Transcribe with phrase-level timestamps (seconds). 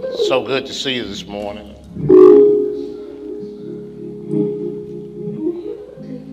[0.00, 1.76] So good to see you this morning.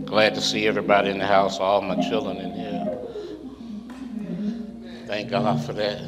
[0.05, 2.97] Glad to see everybody in the house, all my children in here.
[5.05, 6.01] Thank God for that.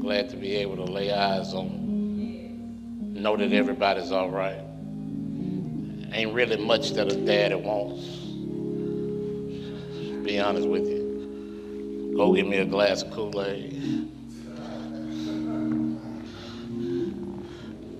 [0.00, 4.60] Glad to be able to lay eyes on, know that everybody's all right.
[6.12, 8.04] Ain't really much that a daddy wants.
[10.24, 12.12] Be honest with you.
[12.16, 13.99] Go get me a glass of Kool-Aid.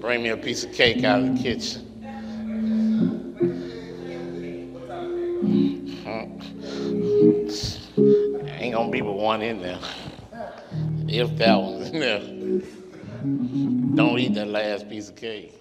[0.01, 1.87] Bring me a piece of cake out of the kitchen.
[8.59, 9.79] Ain't gonna be but one in there.
[11.07, 12.21] If that was in there.
[13.95, 15.55] Don't eat that last piece of cake.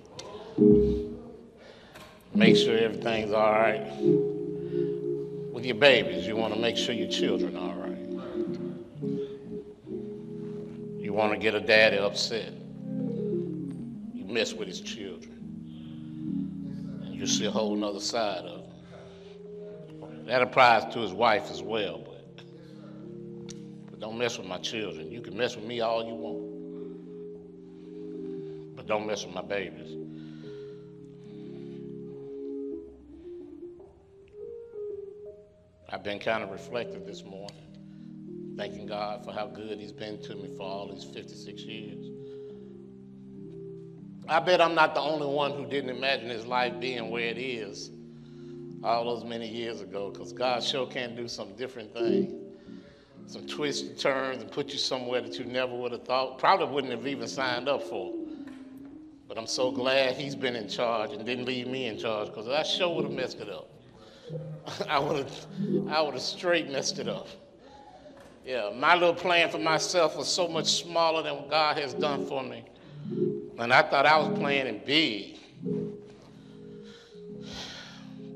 [2.34, 3.85] Make sure everything's all right.
[5.51, 7.98] With your babies, you want to make sure your children are all right.
[11.01, 12.54] You want to get a daddy upset.
[14.30, 15.34] Mess with his children.
[17.04, 20.26] And you see a whole nother side of him.
[20.27, 22.44] That applies to his wife as well, but,
[23.90, 25.12] but don't mess with my children.
[25.12, 26.46] You can mess with me all you want,
[28.76, 29.96] but don't mess with my babies.
[35.91, 40.35] I've been kind of reflective this morning, thanking God for how good He's been to
[40.35, 42.18] me for all these 56 years.
[44.30, 47.40] I bet I'm not the only one who didn't imagine his life being where it
[47.40, 47.90] is
[48.84, 52.32] all those many years ago, because God sure can do some different things,
[53.26, 56.68] some twists and turns, and put you somewhere that you never would have thought, probably
[56.68, 58.13] wouldn't have even signed up for.
[59.27, 62.48] But I'm so glad He's been in charge and didn't leave me in charge, because
[62.48, 63.68] I sure would have messed it up.
[64.88, 65.46] I would have,
[65.90, 67.28] I would have straight messed it up.
[68.46, 72.28] Yeah, my little plan for myself was so much smaller than what God has done
[72.28, 72.63] for me.
[73.59, 75.38] And I thought I was playing big.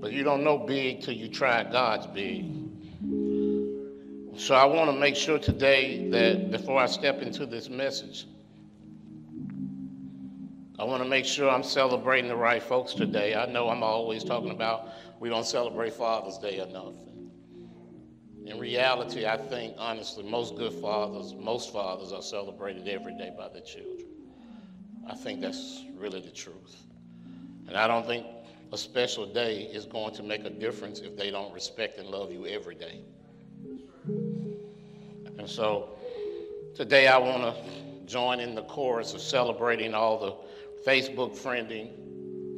[0.02, 2.44] But you don't know big till you try God's big.
[4.36, 8.26] So I want to make sure today that before I step into this message,
[10.78, 13.34] I want to make sure I'm celebrating the right folks today.
[13.34, 14.90] I know I'm always talking about
[15.22, 16.96] we don't celebrate Father's Day enough.
[18.46, 23.48] In reality, I think, honestly, most good fathers, most fathers are celebrated every day by
[23.48, 24.13] their children.
[25.10, 26.84] I think that's really the truth.
[27.68, 28.26] And I don't think
[28.72, 32.32] a special day is going to make a difference if they don't respect and love
[32.32, 33.02] you every day.
[35.38, 35.90] And so
[36.76, 37.56] today I want to
[38.06, 40.36] join in the chorus of celebrating all the
[40.90, 41.92] Facebook friending,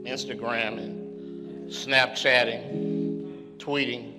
[0.06, 4.15] Instagramming, Snapchatting, tweeting,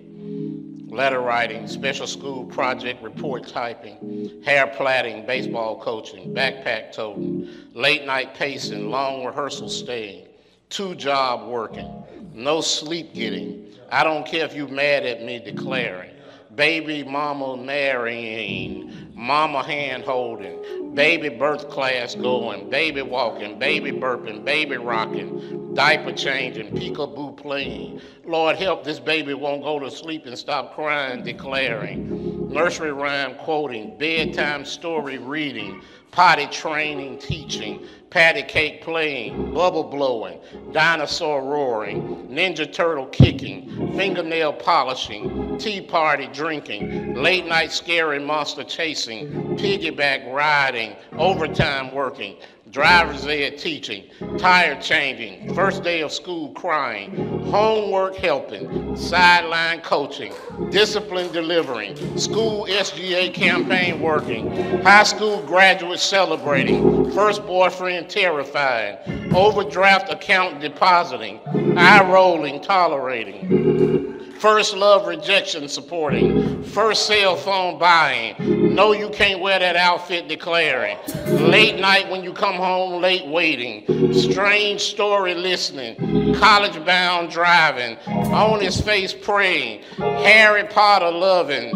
[0.86, 8.34] letter writing, special school project report typing, hair plaiting, baseball coaching, backpack toting, late night
[8.34, 10.26] pacing, long rehearsal staying,
[10.68, 13.66] two job working, no sleep getting.
[13.90, 16.10] I don't care if you mad at me declaring,
[16.54, 24.76] baby mama marrying, mama hand holding, baby birth class going, baby walking, baby burping, baby
[24.76, 27.98] rocking, diaper changing, peekaboo playing.
[28.26, 32.52] Lord help this baby won't go to sleep and stop crying, declaring.
[32.52, 40.40] Nursery rhyme quoting, bedtime story reading, potty training, teaching, patty cake playing, bubble blowing,
[40.72, 49.05] dinosaur roaring, ninja turtle kicking, fingernail polishing, tea party drinking, late night scary monster chasing,
[49.06, 52.36] piggyback riding, overtime working,
[52.70, 54.04] driver's ed teaching,
[54.38, 57.14] tire changing, first day of school crying,
[57.46, 60.32] homework helping, sideline coaching,
[60.70, 68.98] discipline delivering, school SGA campaign working, high school graduate celebrating, first boyfriend terrifying,
[69.34, 71.40] overdraft account depositing,
[71.78, 74.25] eye rolling tolerating.
[74.38, 76.62] First love rejection supporting.
[76.62, 78.74] First cell phone buying.
[78.74, 80.98] No, you can't wear that outfit declaring.
[81.26, 84.12] Late night when you come home late waiting.
[84.12, 86.34] Strange story listening.
[86.34, 87.96] College bound driving.
[88.06, 89.82] On his face praying.
[89.96, 91.70] Harry Potter loving.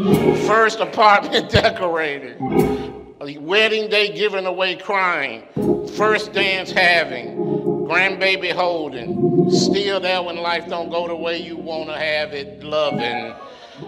[0.46, 2.37] First apartment decorated.
[3.40, 5.44] Wedding day giving away crying.
[5.96, 7.69] First dance having.
[7.90, 9.50] Grandbaby holding.
[9.50, 13.34] Still there when life don't go the way you want to have it loving.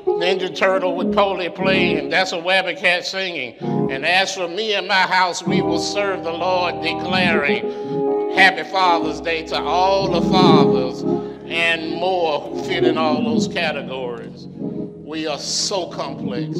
[0.04, 2.10] Ninja Turtle with Polly playing.
[2.10, 3.54] That's a Wabbit Cat singing.
[3.60, 9.20] And as for me and my house, we will serve the Lord, declaring Happy Father's
[9.20, 11.02] Day to all the fathers
[11.46, 14.46] and more who fit in all those categories.
[14.48, 16.58] We are so complex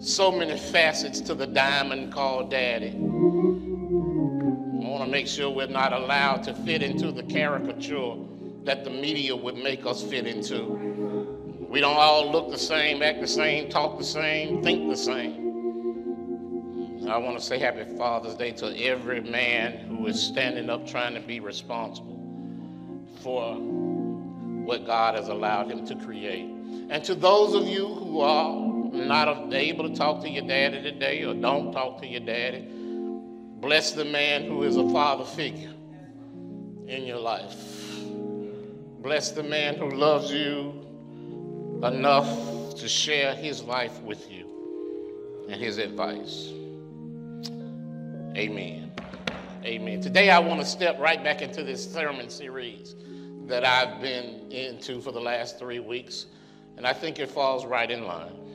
[0.00, 2.94] so many facets to the diamond called daddy.
[5.08, 8.14] To make sure we're not allowed to fit into the caricature
[8.64, 10.64] that the media would make us fit into.
[11.68, 15.46] We don't all look the same, act the same, talk the same, think the same.
[17.08, 21.14] I want to say happy Father's Day to every man who is standing up trying
[21.14, 22.16] to be responsible
[23.22, 26.50] for what God has allowed him to create.
[26.90, 28.56] And to those of you who are
[28.92, 32.68] not able to talk to your daddy today or don't talk to your daddy,
[33.60, 35.72] bless the man who is a father figure
[36.86, 37.56] in your life.
[39.00, 40.86] Bless the man who loves you
[41.82, 46.48] enough to share his life with you and his advice.
[48.36, 48.92] Amen.
[49.64, 50.00] Amen.
[50.00, 52.94] Today I want to step right back into this sermon series
[53.46, 56.26] that I've been into for the last three weeks,
[56.76, 58.47] and I think it falls right in line.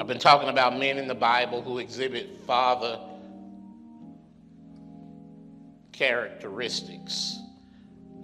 [0.00, 2.98] I've been talking about men in the Bible who exhibit father
[5.92, 7.38] characteristics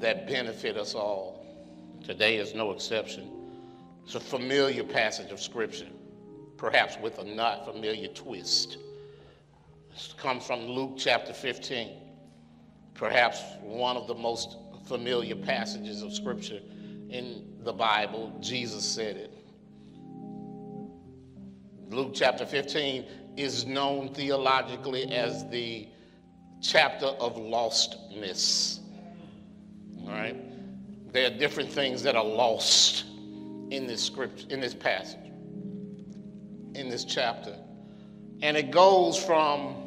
[0.01, 1.45] that benefit us all.
[2.03, 3.31] Today is no exception.
[4.05, 5.89] It's a familiar passage of Scripture,
[6.57, 8.79] perhaps with a not familiar twist.
[9.93, 11.91] It comes from Luke chapter 15,
[12.95, 14.57] perhaps one of the most
[14.89, 16.61] familiar passages of Scripture
[17.11, 18.35] in the Bible.
[18.41, 19.36] Jesus said it.
[21.91, 23.05] Luke chapter 15
[23.37, 25.89] is known theologically as the
[26.61, 28.81] chapter of lostness.
[30.01, 30.37] All right?
[31.13, 33.05] There are different things that are lost
[33.71, 35.31] in this script, in this passage,
[36.75, 37.57] in this chapter.
[38.43, 39.87] And it goes from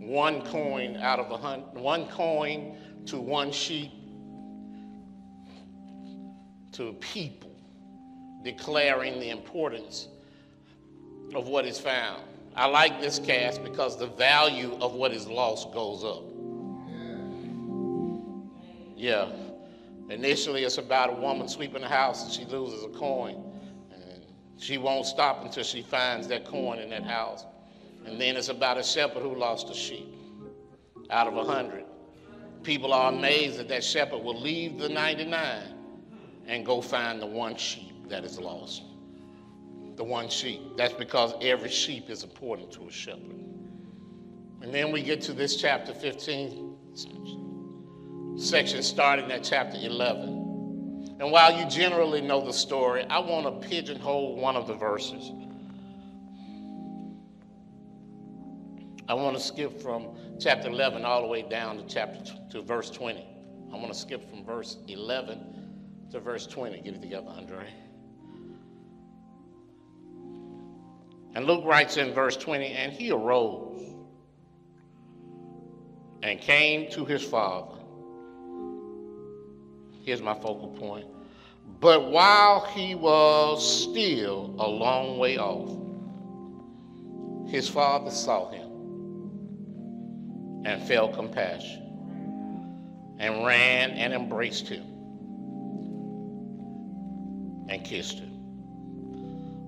[0.00, 3.90] one coin out of a hundred, one coin to one sheep
[6.72, 7.43] to a people,
[8.44, 10.08] declaring the importance
[11.34, 12.22] of what is found.
[12.54, 16.22] I like this cast because the value of what is lost goes up.
[18.96, 19.30] Yeah.
[20.10, 23.42] Initially, it's about a woman sweeping the house and she loses a coin.
[23.92, 24.22] And
[24.58, 27.44] she won't stop until she finds that coin in that house.
[28.04, 30.14] And then it's about a shepherd who lost a sheep
[31.10, 31.84] out of a hundred.
[32.62, 35.62] People are amazed that that shepherd will leave the 99
[36.46, 38.82] and go find the one sheep that is lost
[39.96, 40.60] the one sheep.
[40.76, 43.44] That's because every sheep is important to a shepherd.
[44.60, 46.76] And then we get to this chapter 15
[48.36, 51.16] section starting at chapter 11.
[51.20, 55.30] And while you generally know the story, I want to pigeonhole one of the verses.
[59.06, 60.08] I want to skip from
[60.40, 63.24] chapter 11 all the way down to chapter to verse 20.
[63.72, 66.80] I want to skip from verse 11 to verse 20.
[66.80, 67.68] Get it together, Andre.
[71.34, 73.82] And Luke writes in verse 20, and he arose
[76.22, 77.78] and came to his father.
[80.04, 81.06] Here's my focal point.
[81.80, 85.70] But while he was still a long way off,
[87.50, 88.70] his father saw him
[90.64, 91.82] and felt compassion
[93.18, 94.84] and ran and embraced him
[97.68, 98.33] and kissed him.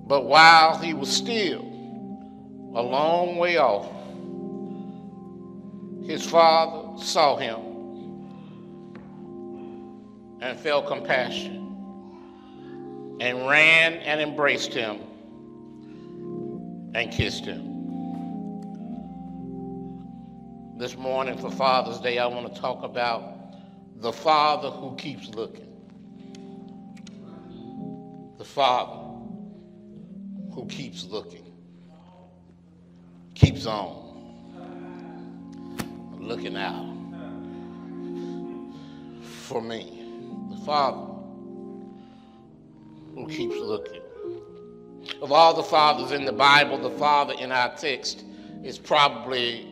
[0.07, 3.91] But while he was still a long way off,
[6.07, 7.57] his father saw him
[10.41, 11.57] and felt compassion
[13.21, 15.01] and ran and embraced him
[16.95, 17.73] and kissed him.
[20.79, 23.35] This morning for Father's Day, I want to talk about
[23.97, 25.67] the Father who keeps looking.
[28.39, 29.06] The Father
[30.57, 31.45] who keeps looking,
[33.35, 34.07] keeps on
[36.19, 36.87] looking out
[39.23, 40.03] for me.
[40.49, 41.13] The Father
[43.15, 44.01] who keeps looking.
[45.21, 48.25] Of all the fathers in the Bible, the Father in our text
[48.65, 49.71] is probably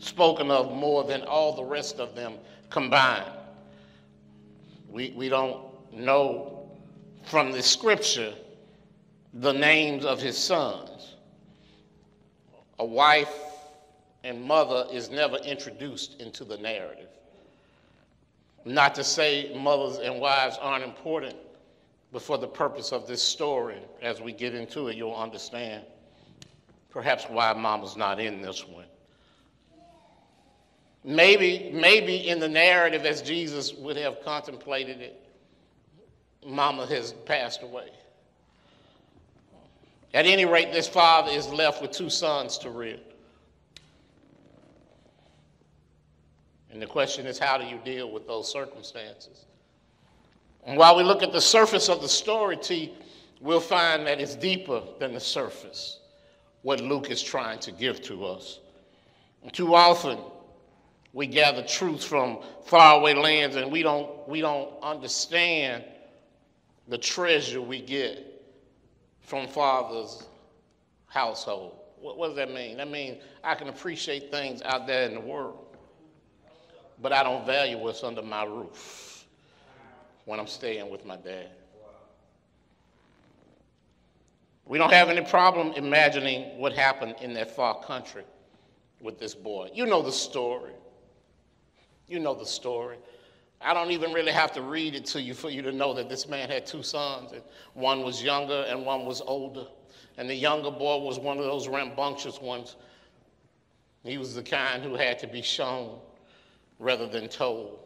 [0.00, 2.34] spoken of more than all the rest of them
[2.68, 3.30] combined.
[4.90, 5.60] We, we don't
[5.92, 6.68] know
[7.26, 8.34] from the scripture
[9.40, 11.16] the names of his sons.
[12.78, 13.34] A wife
[14.24, 17.08] and mother is never introduced into the narrative.
[18.64, 21.36] Not to say mothers and wives aren't important,
[22.12, 25.84] but for the purpose of this story, as we get into it, you'll understand
[26.90, 28.86] perhaps why mama's not in this one.
[31.04, 35.22] Maybe, maybe in the narrative as Jesus would have contemplated it,
[36.44, 37.90] mama has passed away.
[40.14, 42.98] At any rate, this father is left with two sons to rear.
[46.70, 49.46] And the question is, how do you deal with those circumstances?
[50.64, 52.92] And while we look at the surface of the story, T,
[53.40, 56.00] we'll find that it's deeper than the surface,
[56.62, 58.60] what Luke is trying to give to us.
[59.42, 60.18] And too often,
[61.12, 65.84] we gather truths from faraway lands and we don't, we don't understand
[66.88, 68.35] the treasure we get
[69.26, 70.26] from Father's
[71.06, 71.76] household.
[72.00, 72.78] What, what does that mean?
[72.78, 75.66] That means I can appreciate things out there in the world
[77.00, 79.26] but I don't value what's under my roof
[80.24, 81.50] when I'm staying with my dad.
[84.64, 88.24] We don't have any problem imagining what happened in that far country
[89.00, 89.70] with this boy.
[89.72, 90.72] You know the story.
[92.08, 92.96] You know the story.
[93.60, 96.08] I don't even really have to read it to you for you to know that
[96.08, 97.42] this man had two sons, and
[97.74, 99.66] one was younger and one was older.
[100.18, 102.76] And the younger boy was one of those rambunctious ones.
[104.04, 105.98] He was the kind who had to be shown
[106.78, 107.80] rather than told.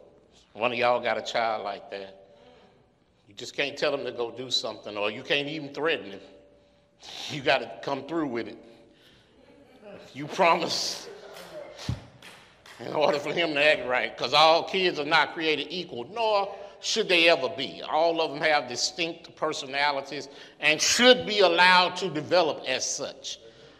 [0.53, 2.21] One of y'all got a child like that.
[3.27, 6.19] You just can't tell them to go do something, or you can't even threaten him.
[7.29, 8.57] You got to come through with it.
[10.13, 11.07] You promise
[12.85, 16.53] in order for him to act right, because all kids are not created equal, nor
[16.81, 17.81] should they ever be.
[17.89, 23.39] All of them have distinct personalities and should be allowed to develop as such.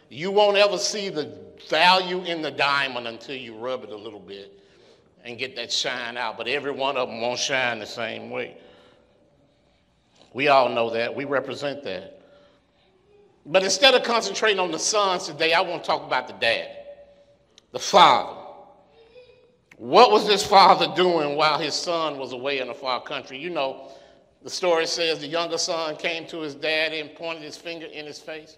[0.10, 1.36] You won't ever see the
[1.70, 4.60] value in the diamond until you rub it a little bit
[5.24, 8.58] and get that shine out, but every one of them won't shine the same way.
[10.34, 11.15] We all know that.
[11.15, 12.22] We represent that.
[13.46, 16.70] But instead of concentrating on the sons today, I want to talk about the dad,
[17.72, 18.40] the father.
[19.81, 23.39] What was this father doing while his son was away in a far country?
[23.39, 23.88] You know,
[24.43, 28.05] the story says the younger son came to his daddy and pointed his finger in
[28.05, 28.57] his face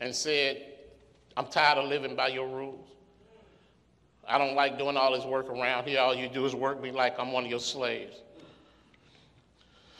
[0.00, 0.64] and said,
[1.36, 2.88] I'm tired of living by your rules.
[4.26, 6.00] I don't like doing all this work around here.
[6.00, 8.16] All you do is work me like I'm one of your slaves.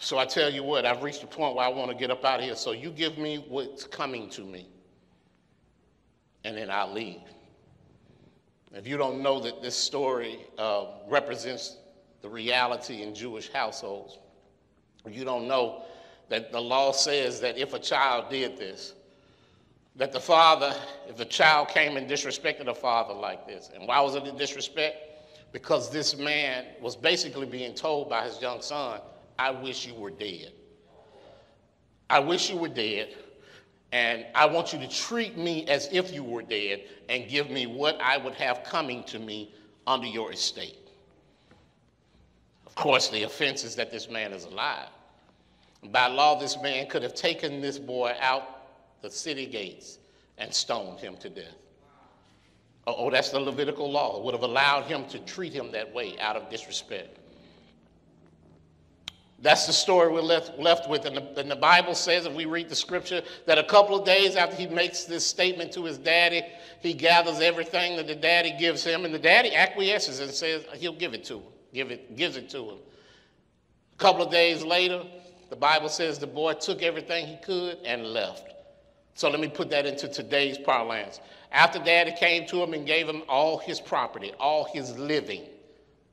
[0.00, 2.24] So I tell you what, I've reached a point where I want to get up
[2.24, 2.56] out of here.
[2.56, 4.66] So you give me what's coming to me,
[6.42, 7.20] and then I'll leave.
[8.72, 11.76] If you don't know that this story uh, represents
[12.22, 14.18] the reality in Jewish households,
[15.08, 15.84] you don't know
[16.28, 18.94] that the law says that if a child did this,
[19.94, 20.74] that the father,
[21.08, 24.32] if the child came and disrespected a father like this, and why was it a
[24.32, 24.96] disrespect?
[25.52, 29.00] Because this man was basically being told by his young son,
[29.38, 30.52] I wish you were dead.
[32.10, 33.14] I wish you were dead,
[33.92, 37.66] and I want you to treat me as if you were dead and give me
[37.66, 39.54] what I would have coming to me
[39.86, 40.78] under your estate.
[42.66, 44.88] Of course, the offense is that this man is alive.
[45.84, 48.42] By law, this man could have taken this boy out
[49.02, 49.98] the city gates
[50.36, 51.54] and stoned him to death.
[52.86, 54.18] Oh, that's the Levitical law.
[54.18, 57.18] It would have allowed him to treat him that way out of disrespect.
[59.40, 61.04] That's the story we're left, left with.
[61.04, 64.06] And the, and the, Bible says, if we read the scripture, that a couple of
[64.06, 66.42] days after he makes this statement to his daddy,
[66.80, 70.94] he gathers everything that the daddy gives him, and the daddy acquiesces and says he'll
[70.94, 72.78] give it to him, give it, gives it to him.
[73.94, 75.02] A couple of days later,
[75.50, 78.54] the Bible says the boy took everything he could and left.
[79.14, 81.20] So let me put that into today's parlance.
[81.52, 85.44] After daddy came to him and gave him all his property, all his living,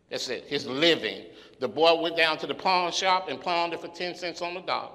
[0.09, 1.25] that's it, his living,
[1.63, 4.53] the boy went down to the pawn shop and pawned it for 10 cents on
[4.53, 4.91] the dollar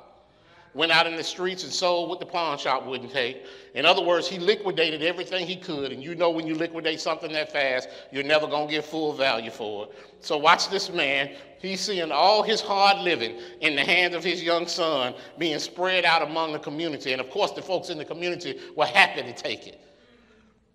[0.75, 3.45] went out in the streets and sold what the pawn shop wouldn't take.
[3.75, 5.93] In other words, he liquidated everything he could.
[5.93, 9.13] And you know when you liquidate something that fast, you're never going to get full
[9.13, 9.93] value for it.
[10.21, 11.31] So watch this man.
[11.59, 16.05] He's seeing all his hard living in the hands of his young son being spread
[16.05, 17.13] out among the community.
[17.13, 19.81] And of course, the folks in the community were happy to take it.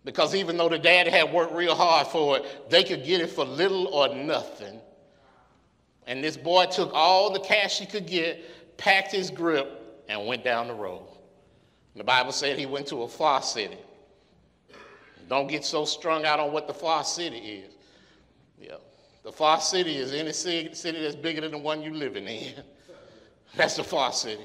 [0.03, 3.29] Because even though the dad had worked real hard for it, they could get it
[3.29, 4.81] for little or nothing.
[6.07, 10.43] And this boy took all the cash he could get, packed his grip, and went
[10.43, 11.07] down the road.
[11.95, 13.77] The Bible said he went to a far city.
[15.29, 17.74] Don't get so strung out on what the far city is.
[18.60, 18.75] Yeah.
[19.24, 22.53] The far city is any city, that's bigger than the one you're living in.
[23.55, 24.43] That's the far city.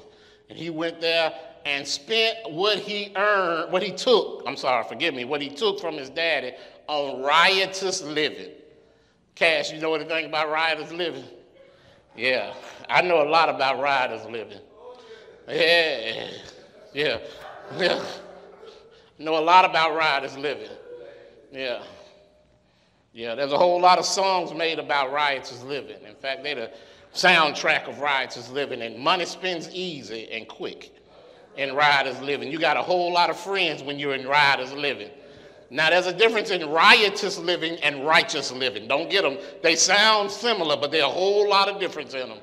[0.49, 1.33] And he went there
[1.65, 5.79] and spent what he earned, what he took, I'm sorry, forgive me, what he took
[5.79, 6.53] from his daddy
[6.87, 8.51] on riotous living.
[9.35, 11.25] Cash, you know anything about riotous living?
[12.19, 12.53] Yeah,
[12.89, 14.59] I know a lot about riotous living.
[15.47, 16.27] Yeah,
[16.93, 17.17] yeah,
[17.77, 18.03] yeah.
[19.17, 20.69] Know a lot about riotous living.
[21.51, 21.81] Yeah.
[23.13, 26.03] Yeah, there's a whole lot of songs made about riotous living.
[26.05, 26.71] In fact, they're the
[27.13, 28.81] soundtrack of riotous living.
[28.81, 30.91] And money spends easy and quick.
[31.57, 32.51] in riotous living.
[32.51, 35.09] You got a whole lot of friends when you're in riotous living.
[35.71, 38.87] Now, there's a difference in riotous living and righteous living.
[38.87, 39.37] Don't get them.
[39.61, 42.39] They sound similar, but there's a whole lot of difference in them.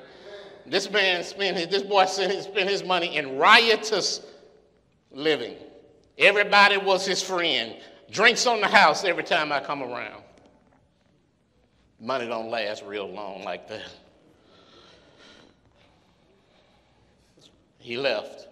[0.65, 4.25] This man spent his, this boy spent his money in riotous
[5.11, 5.55] living.
[6.17, 7.75] Everybody was his friend.
[8.09, 10.23] Drinks on the house every time I come around.
[11.99, 13.89] Money don't last real long like that.
[17.79, 18.47] He left.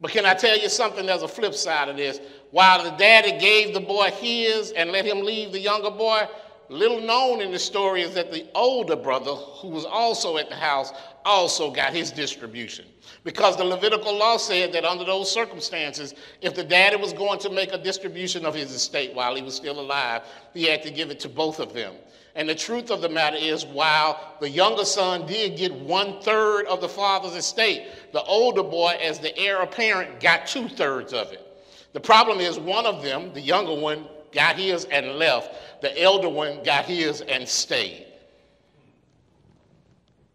[0.00, 1.04] But can I tell you something?
[1.04, 2.20] There's a flip side of this.
[2.50, 6.28] While the daddy gave the boy his and let him leave the younger boy,
[6.68, 10.56] little known in the story is that the older brother, who was also at the
[10.56, 10.92] house,
[11.24, 12.86] also got his distribution.
[13.24, 17.50] Because the Levitical law said that under those circumstances, if the daddy was going to
[17.50, 20.22] make a distribution of his estate while he was still alive,
[20.54, 21.94] he had to give it to both of them.
[22.36, 26.66] And the truth of the matter is, while the younger son did get one third
[26.66, 31.32] of the father's estate, the older boy, as the heir apparent, got two thirds of
[31.32, 31.49] it.
[31.92, 35.82] The problem is, one of them, the younger one, got his and left.
[35.82, 38.06] The elder one got his and stayed.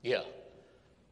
[0.01, 0.23] Yeah.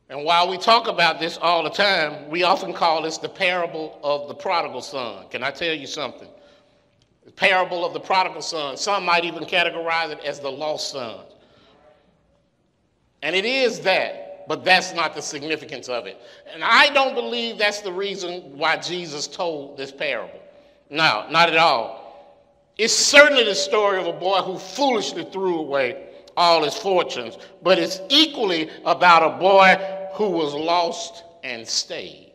[0.10, 4.00] And while we talk about this all the time, we often call this the parable
[4.04, 5.28] of the prodigal son.
[5.30, 6.28] Can I tell you something?
[7.26, 8.76] The parable of the prodigal son.
[8.78, 11.22] Some might even categorize it as the lost son.
[13.22, 16.20] And it is that, but that's not the significance of it.
[16.54, 20.40] And I don't believe that's the reason why Jesus told this parable.
[20.90, 22.04] No, not at all.
[22.78, 27.78] It's certainly the story of a boy who foolishly threw away all his fortunes, but
[27.78, 29.76] it's equally about a boy
[30.14, 32.32] who was lost and stayed.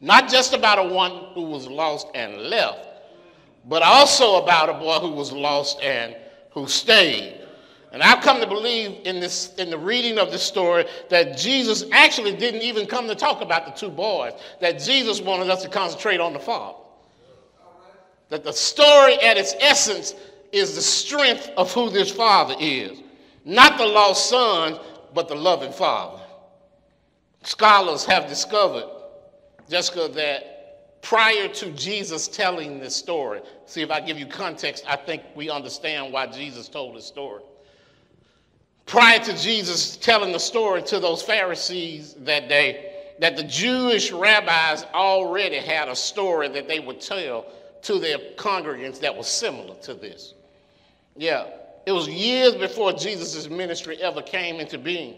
[0.00, 2.88] Not just about a one who was lost and left,
[3.68, 6.16] but also about a boy who was lost and
[6.50, 7.45] who stayed.
[7.92, 11.84] And I've come to believe in this in the reading of this story that Jesus
[11.92, 15.68] actually didn't even come to talk about the two boys, that Jesus wanted us to
[15.68, 16.78] concentrate on the Father.
[18.28, 20.14] That the story at its essence
[20.52, 23.02] is the strength of who this father is.
[23.44, 24.78] Not the lost son,
[25.14, 26.22] but the loving father.
[27.42, 28.88] Scholars have discovered,
[29.68, 34.96] Jessica, that prior to Jesus telling this story, see if I give you context, I
[34.96, 37.42] think we understand why Jesus told this story.
[38.86, 44.84] Prior to Jesus telling the story to those Pharisees that day, that the Jewish rabbis
[44.94, 47.46] already had a story that they would tell
[47.82, 50.34] to their congregants that was similar to this.
[51.16, 51.46] Yeah,
[51.86, 55.16] it was years before Jesus' ministry ever came into being.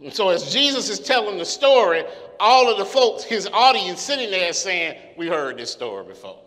[0.00, 2.04] And so, as Jesus is telling the story,
[2.38, 6.38] all of the folks, his audience sitting there saying, We heard this story before.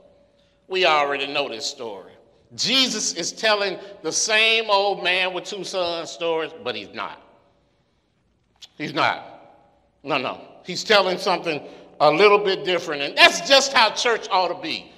[0.68, 2.13] We already know this story.
[2.56, 7.22] Jesus is telling the same old man with two sons stories, but he's not.
[8.78, 9.26] He's not.
[10.04, 10.42] No, no.
[10.66, 11.62] He's telling something
[12.00, 13.02] a little bit different.
[13.02, 14.92] And that's just how church ought to be.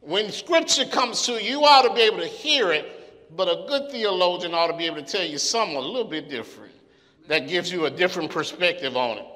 [0.00, 3.66] When scripture comes to you, you ought to be able to hear it, but a
[3.68, 6.72] good theologian ought to be able to tell you something a little bit different
[7.28, 9.26] that gives you a different perspective on it.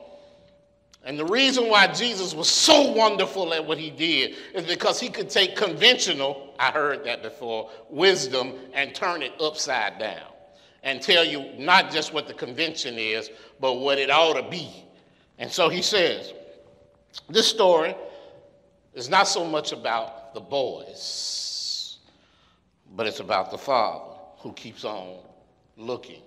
[1.04, 5.08] And the reason why Jesus was so wonderful at what he did is because he
[5.08, 10.32] could take conventional, I heard that before, wisdom and turn it upside down
[10.82, 14.84] and tell you not just what the convention is, but what it ought to be.
[15.38, 16.32] And so he says,
[17.28, 17.94] this story
[18.94, 21.98] is not so much about the boys,
[22.94, 25.16] but it's about the father who keeps on
[25.76, 26.22] looking.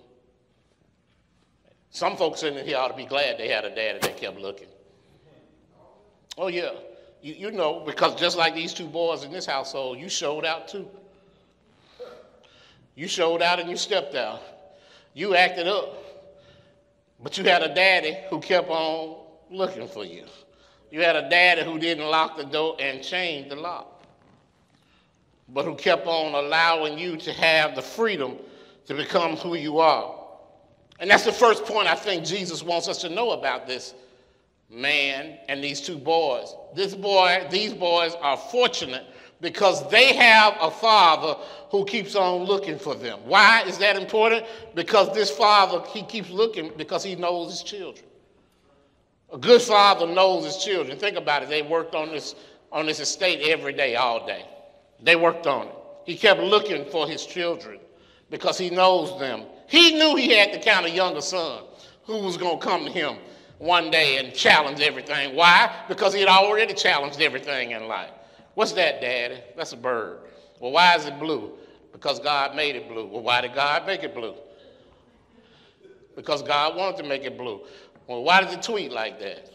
[1.90, 4.68] Some folks in here ought to be glad they had a daddy that kept looking.
[6.38, 6.70] Oh, yeah.
[7.22, 10.68] You, you know, because just like these two boys in this household, you showed out
[10.68, 10.88] too.
[12.94, 14.42] You showed out and you stepped out.
[15.14, 15.96] You acted up.
[17.22, 19.16] But you had a daddy who kept on
[19.50, 20.24] looking for you.
[20.90, 24.00] You had a daddy who didn't lock the door and change the lock
[25.52, 28.36] but who kept on allowing you to have the freedom
[28.86, 30.14] to become who you are.
[30.98, 33.94] And that's the first point I think Jesus wants us to know about this
[34.70, 36.54] man and these two boys.
[36.74, 39.04] This boy, these boys are fortunate
[39.40, 43.18] because they have a father who keeps on looking for them.
[43.24, 44.46] Why is that important?
[44.74, 48.06] Because this father, he keeps looking because he knows his children.
[49.32, 50.98] A good father knows his children.
[50.98, 51.48] Think about it.
[51.48, 52.34] They worked on this
[52.72, 54.44] on this estate every day, all day.
[55.02, 55.74] They worked on it.
[56.04, 57.80] He kept looking for his children
[58.30, 59.44] because he knows them.
[59.68, 61.64] He knew he had the kind of younger son
[62.04, 63.16] who was going to come to him
[63.60, 65.36] one day and challenge everything.
[65.36, 65.70] Why?
[65.86, 68.10] Because he had already challenged everything in life.
[68.54, 69.38] What's that, Daddy?
[69.54, 70.20] That's a bird.
[70.58, 71.52] Well, why is it blue?
[71.92, 73.06] Because God made it blue.
[73.06, 74.34] Well, why did God make it blue?
[76.16, 77.60] Because God wanted to make it blue.
[78.06, 79.50] Well, why did it tweet like that?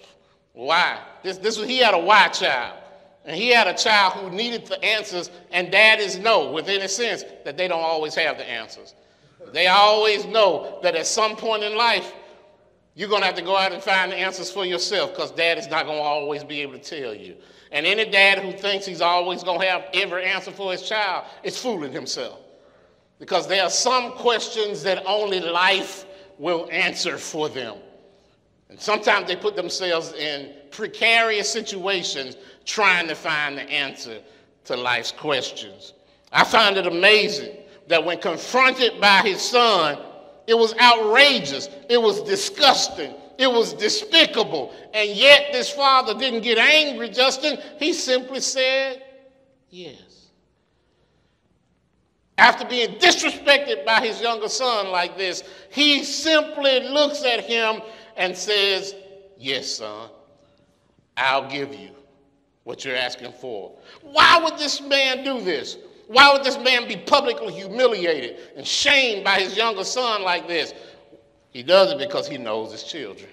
[0.53, 0.99] Why?
[1.23, 2.77] This, this was, he had a why child.
[3.25, 7.23] And he had a child who needed the answers, and daddies know, within a sense,
[7.43, 8.93] that they don't always have the answers.
[9.51, 12.13] They always know that at some point in life,
[12.95, 15.58] you're going to have to go out and find the answers for yourself because dad
[15.58, 17.36] is not going to always be able to tell you.
[17.71, 21.25] And any dad who thinks he's always going to have every answer for his child
[21.43, 22.39] is fooling himself.
[23.19, 26.05] Because there are some questions that only life
[26.38, 27.77] will answer for them.
[28.69, 34.19] And sometimes they put themselves in precarious situations trying to find the answer
[34.65, 35.93] to life's questions.
[36.31, 39.99] I find it amazing that when confronted by his son,
[40.47, 44.73] it was outrageous, it was disgusting, it was despicable.
[44.93, 47.58] And yet, this father didn't get angry, Justin.
[47.79, 49.03] He simply said,
[49.69, 50.29] Yes.
[52.38, 57.81] After being disrespected by his younger son like this, he simply looks at him
[58.17, 58.93] and says,
[59.38, 60.10] Yes, son,
[61.17, 61.91] I'll give you
[62.63, 63.71] what you're asking for.
[64.01, 65.77] Why would this man do this?
[66.07, 70.73] Why would this man be publicly humiliated and shamed by his younger son like this?
[71.49, 73.29] He does it because he knows his children.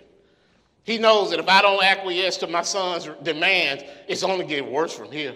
[0.84, 4.94] He knows that if I don't acquiesce to my son's demands, it's only getting worse
[4.94, 5.34] from here.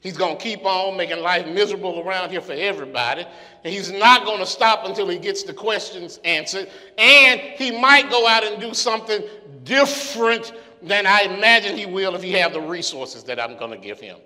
[0.00, 3.26] He's going to keep on making life miserable around here for everybody.
[3.64, 6.70] And he's not going to stop until he gets the questions answered.
[6.96, 9.22] And he might go out and do something
[9.64, 10.52] different
[10.82, 13.98] than I imagine he will if he have the resources that I'm going to give
[13.98, 14.18] him.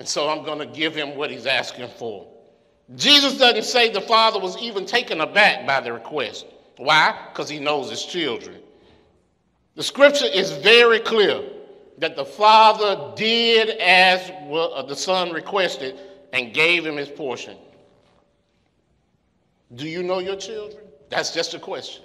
[0.00, 2.26] And so I'm going to give him what he's asking for.
[2.96, 6.46] Jesus doesn't say the father was even taken aback by the request.
[6.78, 7.14] Why?
[7.30, 8.62] Because he knows his children.
[9.74, 11.42] The scripture is very clear
[11.98, 16.00] that the father did as uh, the son requested
[16.32, 17.58] and gave him his portion.
[19.74, 20.82] Do you know your children?
[21.10, 22.04] That's just a question.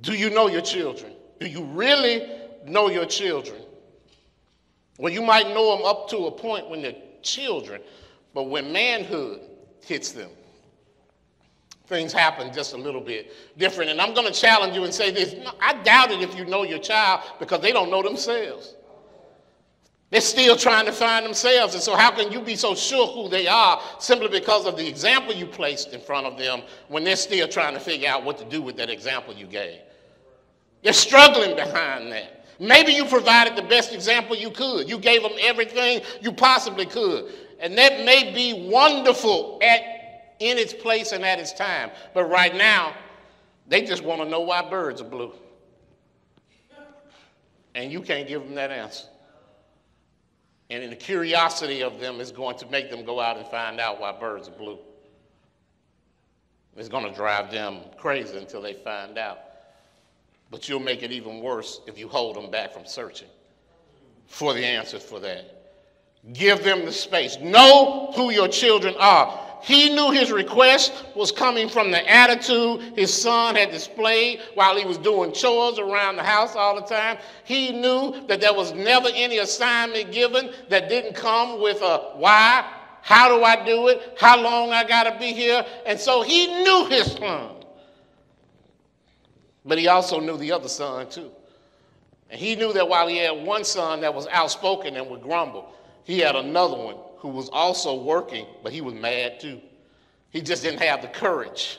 [0.00, 1.12] Do you know your children?
[1.38, 2.28] Do you really
[2.66, 3.61] know your children?
[5.02, 7.82] Well, you might know them up to a point when they're children,
[8.34, 9.40] but when manhood
[9.84, 10.30] hits them,
[11.88, 13.90] things happen just a little bit different.
[13.90, 16.62] And I'm going to challenge you and say this I doubt it if you know
[16.62, 18.76] your child because they don't know themselves.
[20.10, 21.74] They're still trying to find themselves.
[21.74, 24.86] And so, how can you be so sure who they are simply because of the
[24.86, 28.38] example you placed in front of them when they're still trying to figure out what
[28.38, 29.80] to do with that example you gave?
[30.84, 32.41] They're struggling behind that.
[32.58, 34.88] Maybe you provided the best example you could.
[34.88, 37.32] You gave them everything you possibly could.
[37.60, 39.80] And that may be wonderful at
[40.40, 41.90] in its place and at its time.
[42.14, 42.94] But right now,
[43.68, 45.32] they just want to know why birds are blue.
[47.74, 49.06] And you can't give them that answer.
[50.68, 54.00] And the curiosity of them is going to make them go out and find out
[54.00, 54.78] why birds are blue.
[56.76, 59.38] It's going to drive them crazy until they find out.
[60.52, 63.28] But you'll make it even worse if you hold them back from searching
[64.26, 65.46] for the answers for that.
[66.34, 67.38] Give them the space.
[67.40, 69.40] Know who your children are.
[69.62, 74.84] He knew his request was coming from the attitude his son had displayed while he
[74.84, 77.16] was doing chores around the house all the time.
[77.44, 82.70] He knew that there was never any assignment given that didn't come with a why,
[83.00, 85.64] how do I do it, how long I got to be here.
[85.86, 87.61] And so he knew his son.
[89.64, 91.30] But he also knew the other son too.
[92.30, 95.72] And he knew that while he had one son that was outspoken and would grumble,
[96.04, 99.60] he had another one who was also working, but he was mad too.
[100.30, 101.78] He just didn't have the courage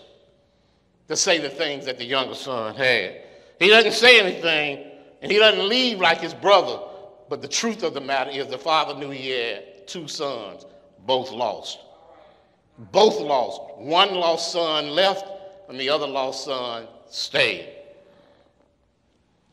[1.07, 3.21] to say the things that the younger son had.
[3.59, 4.85] He doesn't say anything,
[5.21, 6.79] and he doesn't leave like his brother.
[7.29, 10.65] But the truth of the matter is, the father knew he had two sons,
[11.05, 11.79] both lost.
[12.91, 13.59] Both lost.
[13.77, 15.25] One lost son left,
[15.67, 17.72] and the other lost son stayed.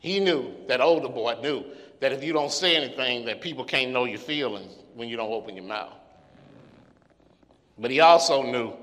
[0.01, 1.63] He knew, that older boy knew,
[1.99, 5.31] that if you don't say anything, that people can't know your feelings when you don't
[5.31, 5.93] open your mouth.
[7.77, 8.73] But he also knew,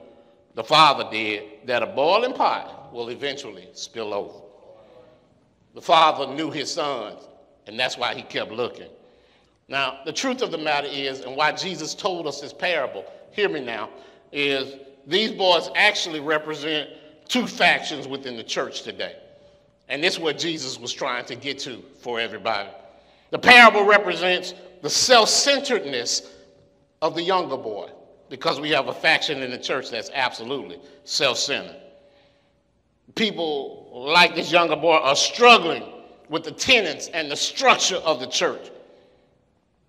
[0.55, 4.39] the father did, that a boiling pot will eventually spill over.
[5.75, 7.21] The father knew his sons,
[7.67, 8.89] and that's why he kept looking.
[9.67, 13.49] Now, the truth of the matter is, and why Jesus told us this parable, hear
[13.49, 13.91] me now,
[14.31, 16.91] is these boys actually represent
[17.27, 19.17] two factions within the church today.
[19.89, 22.69] And this is what Jesus was trying to get to for everybody.
[23.31, 26.31] The parable represents the self centeredness
[27.01, 27.91] of the younger boy
[28.29, 31.77] because we have a faction in the church that's absolutely self centered.
[33.15, 35.85] People like this younger boy are struggling
[36.29, 38.71] with the tenets and the structure of the church.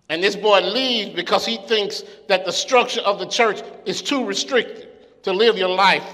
[0.08, 4.24] And this boy leaves because he thinks that the structure of the church is too
[4.24, 4.88] restricted
[5.22, 6.04] to live your life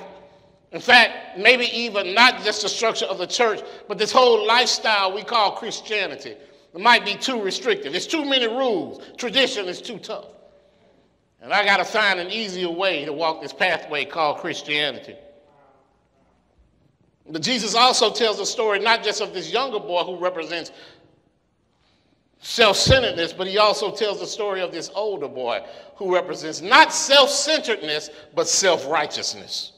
[0.76, 5.10] In fact, maybe even not just the structure of the church, but this whole lifestyle
[5.10, 6.32] we call Christianity.
[6.74, 7.94] It might be too restrictive.
[7.94, 9.02] It's too many rules.
[9.16, 10.26] Tradition is too tough.
[11.40, 15.16] And I got to find an easier way to walk this pathway called Christianity.
[17.26, 20.72] But Jesus also tells a story not just of this younger boy who represents
[22.40, 26.92] self centeredness, but he also tells the story of this older boy who represents not
[26.92, 29.72] self centeredness, but self righteousness.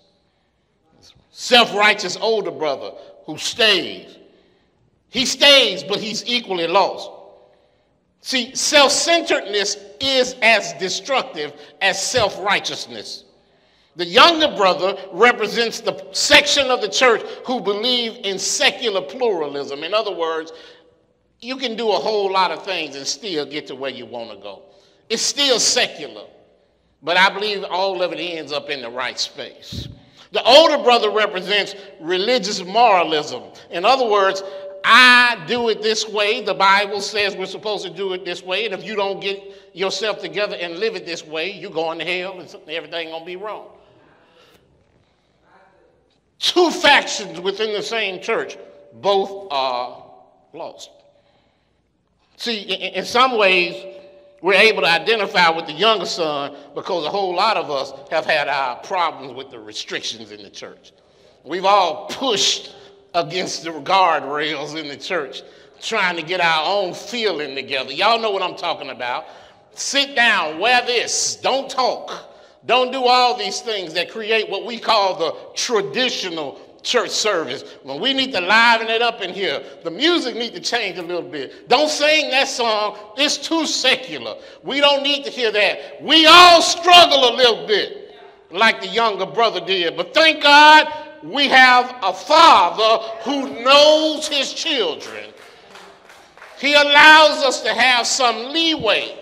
[1.40, 2.90] Self righteous older brother
[3.24, 4.18] who stays.
[5.09, 7.09] He stays, but he's equally lost.
[8.22, 13.22] See, self centeredness is as destructive as self righteousness.
[13.94, 19.85] The younger brother represents the section of the church who believe in secular pluralism.
[19.85, 20.53] In other words,
[21.40, 24.31] you can do a whole lot of things and still get to where you want
[24.31, 24.62] to go.
[25.09, 26.24] It's still secular,
[27.01, 29.87] but I believe all of it ends up in the right space.
[30.33, 33.43] The older brother represents religious moralism.
[33.71, 34.43] In other words,
[34.85, 36.43] I do it this way.
[36.43, 38.64] The Bible says we're supposed to do it this way.
[38.64, 39.43] And if you don't get
[39.75, 43.27] yourself together and live it this way, you're going to hell and everything going to
[43.27, 43.69] be wrong.
[46.38, 48.57] Two factions within the same church,
[48.95, 50.05] both are
[50.53, 50.91] lost.
[52.37, 53.97] See, in some ways,
[54.40, 58.24] we're able to identify with the younger son because a whole lot of us have
[58.24, 60.92] had our problems with the restrictions in the church.
[61.44, 62.74] We've all pushed
[63.14, 65.42] against the guardrails in the church,
[65.81, 67.92] trying to get our own feeling together.
[67.92, 69.27] Y'all know what I'm talking about.
[69.74, 72.35] Sit down, wear this, don't talk.
[72.66, 77.62] Don't do all these things that create what we call the traditional church service.
[77.83, 81.03] When we need to liven it up in here, the music need to change a
[81.03, 81.68] little bit.
[81.68, 82.96] Don't sing that song.
[83.18, 84.37] It's too secular.
[84.62, 86.03] We don't need to hear that.
[86.03, 88.14] We all struggle a little bit
[88.51, 89.98] like the younger brother did.
[89.98, 90.90] But thank God
[91.22, 95.24] we have a father who knows his children.
[96.59, 99.14] He allows us to have some leeway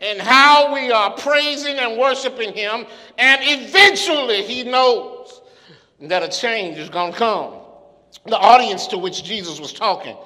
[0.00, 2.84] in how we are praising and worshiping him,
[3.16, 5.11] and eventually he knows
[6.10, 7.54] that a change is going to come.
[8.26, 10.16] The audience to which Jesus was talking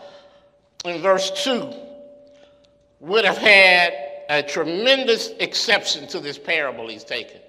[0.84, 1.72] in verse 2
[3.00, 3.92] would have had
[4.28, 7.40] a tremendous exception to this parable he's taken.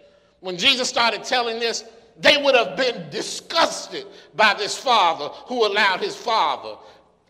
[0.41, 1.83] When Jesus started telling this,
[2.19, 6.75] they would have been disgusted by this father who allowed his father,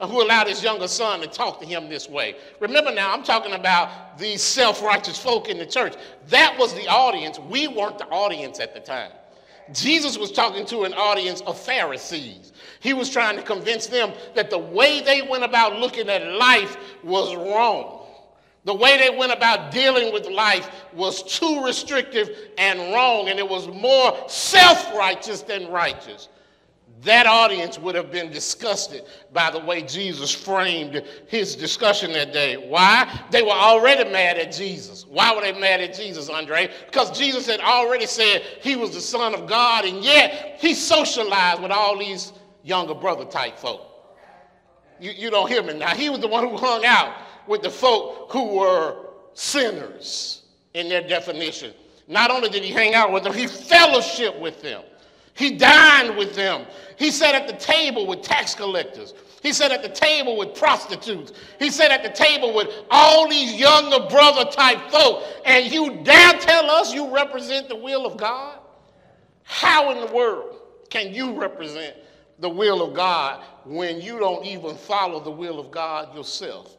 [0.01, 2.35] who allowed his younger son to talk to him this way.
[2.59, 5.95] Remember now, I'm talking about these self righteous folk in the church.
[6.27, 7.39] That was the audience.
[7.39, 9.11] We weren't the audience at the time.
[9.73, 12.53] Jesus was talking to an audience of Pharisees.
[12.79, 16.77] He was trying to convince them that the way they went about looking at life
[17.03, 18.05] was wrong.
[18.65, 23.47] The way they went about dealing with life was too restrictive and wrong, and it
[23.47, 26.27] was more self righteous than righteous.
[27.03, 32.57] That audience would have been disgusted by the way Jesus framed his discussion that day.
[32.57, 33.07] Why?
[33.29, 35.05] They were already mad at Jesus.
[35.05, 36.71] Why were they mad at Jesus, Andre?
[36.85, 41.61] Because Jesus had already said he was the Son of God, and yet he socialized
[41.61, 42.33] with all these
[42.63, 43.81] younger brother type folk.
[44.99, 45.93] You, you don't hear me now.
[45.93, 47.13] He was the one who hung out
[47.47, 51.73] with the folk who were sinners in their definition.
[52.07, 54.83] Not only did he hang out with them, he fellowship with them.
[55.37, 56.65] He dined with them.
[56.97, 59.13] He sat at the table with tax collectors.
[59.41, 61.31] He sat at the table with prostitutes.
[61.59, 65.23] He sat at the table with all these younger brother type folk.
[65.45, 68.59] And you dare tell us you represent the will of God?
[69.43, 70.55] How in the world
[70.89, 71.95] can you represent
[72.39, 76.77] the will of God when you don't even follow the will of God yourself?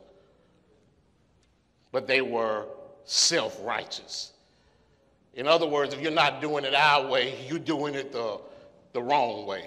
[1.93, 2.67] but they were
[3.05, 4.33] self righteous.
[5.35, 8.41] In other words, if you're not doing it our way, you're doing it the,
[8.93, 9.67] the wrong way.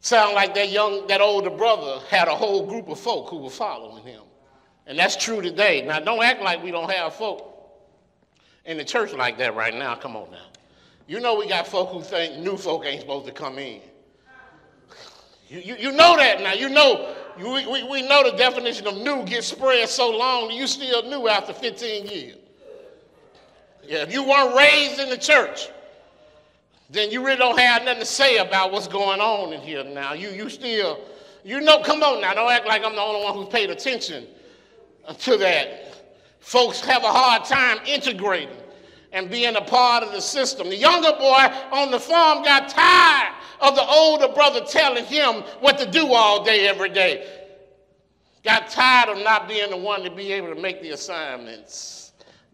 [0.00, 3.50] Sound like that young, that older brother had a whole group of folk who were
[3.50, 4.22] following him.
[4.86, 5.82] And that's true today.
[5.82, 7.52] Now, don't act like we don't have folk
[8.64, 9.94] in the church like that right now.
[9.94, 10.46] Come on now.
[11.06, 13.80] You know we got folk who think new folk ain't supposed to come in.
[15.48, 16.54] You, you, you know that now.
[16.54, 20.66] You know, we, we, we know the definition of new gets spread so long you
[20.66, 22.36] still new after 15 years.
[23.84, 25.68] Yeah, if you weren't raised in the church,
[26.92, 30.12] then you really don't have nothing to say about what's going on in here now.
[30.12, 31.00] You, you still,
[31.42, 34.26] you know, come on now, don't act like I'm the only one who's paid attention
[35.20, 36.04] to that.
[36.40, 38.56] Folks have a hard time integrating
[39.12, 40.68] and being a part of the system.
[40.68, 45.78] The younger boy on the farm got tired of the older brother telling him what
[45.78, 47.26] to do all day, every day.
[48.44, 52.01] Got tired of not being the one to be able to make the assignments.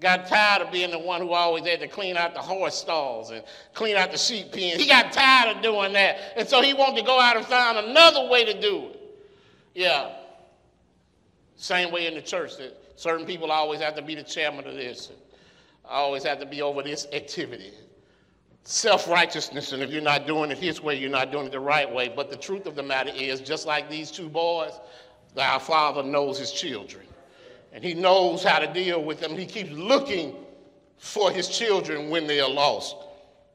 [0.00, 3.32] Got tired of being the one who always had to clean out the horse stalls
[3.32, 3.42] and
[3.74, 4.80] clean out the sheep pens.
[4.80, 6.18] He got tired of doing that.
[6.36, 9.00] And so he wanted to go out and find another way to do it.
[9.74, 10.12] Yeah.
[11.56, 14.74] Same way in the church that certain people always have to be the chairman of
[14.74, 15.10] this.
[15.84, 17.72] always have to be over this activity.
[18.62, 21.58] Self righteousness, and if you're not doing it his way, you're not doing it the
[21.58, 22.12] right way.
[22.14, 24.78] But the truth of the matter is, just like these two boys,
[25.36, 27.06] our Father knows his children
[27.72, 29.36] and he knows how to deal with them.
[29.36, 30.34] He keeps looking
[30.98, 32.96] for his children when they are lost.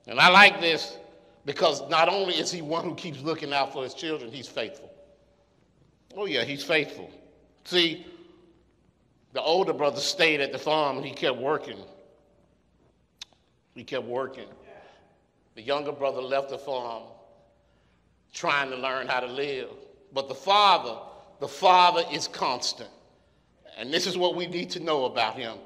[0.08, 0.98] And I like this
[1.46, 4.92] because not only is he one who keeps looking out for his children, he's faithful.
[6.16, 7.10] Oh, yeah, he's faithful.
[7.66, 8.06] See,
[9.34, 11.78] the older brother stayed at the farm and he kept working.
[13.74, 14.48] He kept working.
[15.56, 17.04] The younger brother left the farm
[18.34, 19.70] trying to learn how to live.
[20.14, 20.98] But the father,
[21.40, 22.90] the father is constant.
[23.78, 25.58] And this is what we need to know about him.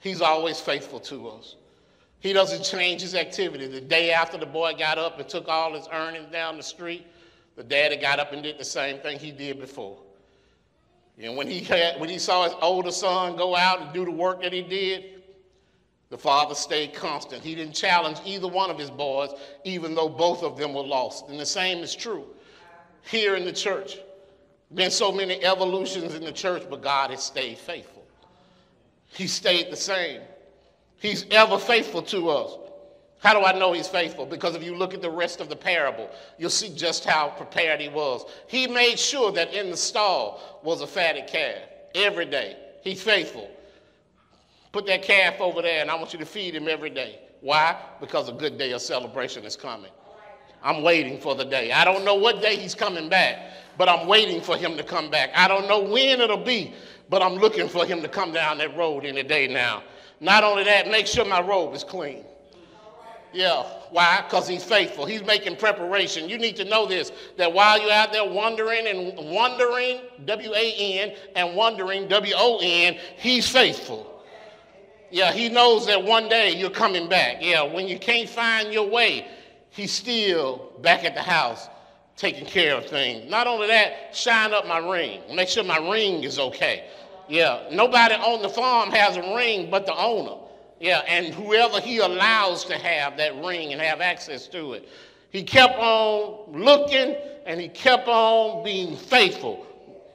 [0.00, 1.56] He's always faithful to us.
[2.20, 3.66] He doesn't change his activity.
[3.66, 7.06] The day after the boy got up and took all his earnings down the street,
[7.56, 9.98] the daddy got up and did the same thing he did before.
[11.18, 14.10] And when he, had, when he saw his older son go out and do the
[14.10, 15.22] work that he did,
[16.08, 17.42] the father stayed constant.
[17.42, 19.30] He didn't challenge either one of his boys,
[19.64, 21.28] even though both of them were lost.
[21.28, 22.26] And the same is true
[23.02, 23.98] here in the church.
[24.72, 28.06] Been so many evolutions in the church, but God has stayed faithful.
[29.12, 30.20] He stayed the same.
[31.00, 32.56] He's ever faithful to us.
[33.18, 34.24] How do I know he's faithful?
[34.24, 37.80] Because if you look at the rest of the parable, you'll see just how prepared
[37.80, 38.24] he was.
[38.46, 41.58] He made sure that in the stall was a fatted calf
[41.94, 42.56] every day.
[42.82, 43.50] He's faithful.
[44.72, 47.18] Put that calf over there, and I want you to feed him every day.
[47.40, 47.76] Why?
[48.00, 49.90] Because a good day of celebration is coming.
[50.62, 51.72] I'm waiting for the day.
[51.72, 53.38] I don't know what day he's coming back,
[53.78, 55.30] but I'm waiting for him to come back.
[55.34, 56.74] I don't know when it'll be,
[57.08, 59.82] but I'm looking for him to come down that road any day now.
[60.20, 62.24] Not only that, make sure my robe is clean.
[63.32, 64.22] Yeah, why?
[64.22, 65.06] Because he's faithful.
[65.06, 66.28] He's making preparation.
[66.28, 70.98] You need to know this that while you're out there wandering and wondering, W A
[71.00, 74.24] N, and wondering, W O N, he's faithful.
[75.12, 77.36] Yeah, he knows that one day you're coming back.
[77.40, 79.26] Yeah, when you can't find your way,
[79.70, 81.68] he's still back at the house
[82.16, 83.30] taking care of things.
[83.30, 85.22] Not only that, shine up my ring.
[85.34, 86.84] Make sure my ring is okay.
[87.28, 90.36] Yeah, nobody on the farm has a ring but the owner.
[90.80, 94.88] Yeah, and whoever he allows to have that ring and have access to it.
[95.30, 99.66] He kept on looking and he kept on being faithful.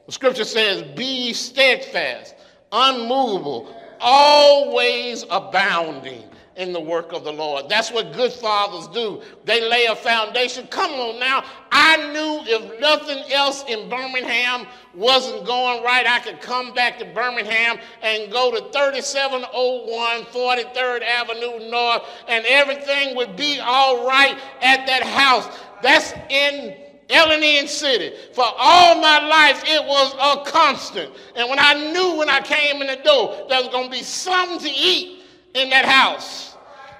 [0.06, 2.34] The scripture says, Be steadfast,
[2.70, 6.24] unmovable, always abounding
[6.56, 7.68] in the work of the Lord.
[7.68, 9.22] That's what good fathers do.
[9.44, 10.66] They lay a foundation.
[10.68, 11.44] Come on now.
[11.70, 17.04] I knew if nothing else in Birmingham wasn't going right, I could come back to
[17.04, 24.86] Birmingham and go to 3701 43rd Avenue North and everything would be all right at
[24.86, 25.46] that house.
[25.82, 26.74] That's in
[27.10, 28.16] L&N City.
[28.32, 31.12] For all my life, it was a constant.
[31.36, 34.02] And when I knew when I came in the door, there was going to be
[34.02, 35.15] something to eat
[35.56, 36.46] in that house.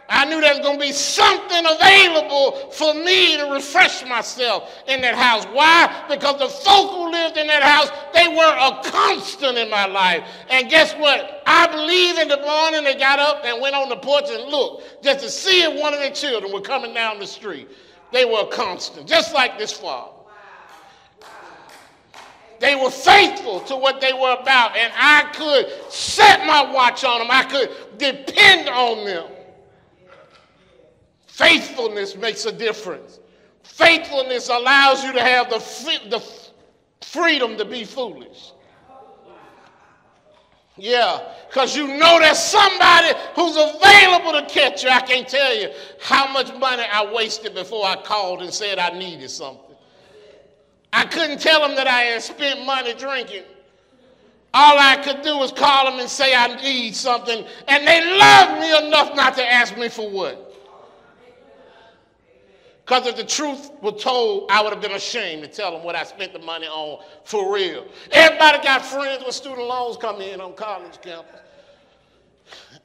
[0.09, 5.01] I knew there was going to be something available for me to refresh myself in
[5.01, 5.45] that house.
[5.47, 6.05] Why?
[6.09, 10.23] Because the folk who lived in that house, they were a constant in my life.
[10.49, 11.43] And guess what?
[11.47, 15.03] I believe in the morning they got up and went on the porch and looked
[15.03, 17.69] just to see if one of their children were coming down the street.
[18.13, 20.16] They were a constant, just like this father.
[22.59, 27.19] They were faithful to what they were about, and I could set my watch on
[27.19, 27.29] them.
[27.31, 29.27] I could depend on them.
[31.27, 33.21] Faithfulness makes a difference.
[33.63, 35.59] Faithfulness allows you to have the,
[36.09, 36.25] the
[37.03, 38.53] freedom to be foolish.
[40.79, 44.91] Yeah, because you know there's somebody who's available to catch you.
[44.91, 48.91] I can't tell you how much money I wasted before I called and said I
[48.91, 49.66] needed something.
[50.97, 53.43] I couldn't tell them that I had spent money drinking.
[54.55, 58.61] All I could do was call them and say I need something, and they loved
[58.63, 60.55] me enough not to ask me for what.
[62.83, 65.95] Because if the truth were told, I would have been ashamed to tell them what
[65.95, 67.85] I spent the money on for real.
[68.11, 71.41] Everybody got friends with student loans coming in on college campus.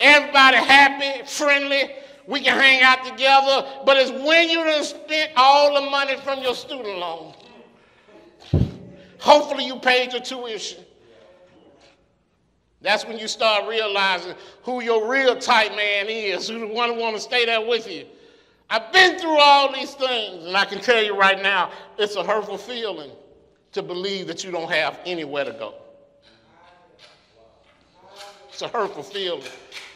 [0.01, 1.91] Everybody happy, friendly.
[2.28, 3.66] We can hang out together.
[3.86, 7.36] But it's when you done spent all the money from your student loan.
[9.22, 10.84] Hopefully you paid your tuition.
[12.82, 16.99] That's when you start realizing who your real tight man is, who the one who
[16.99, 18.07] want to stay there with you.
[18.67, 22.24] I've been through all these things, and I can tell you right now, it's a
[22.24, 23.11] hurtful feeling
[23.74, 25.76] to believe that you don't have anywhere to go.
[28.49, 29.43] It's a hurtful feeling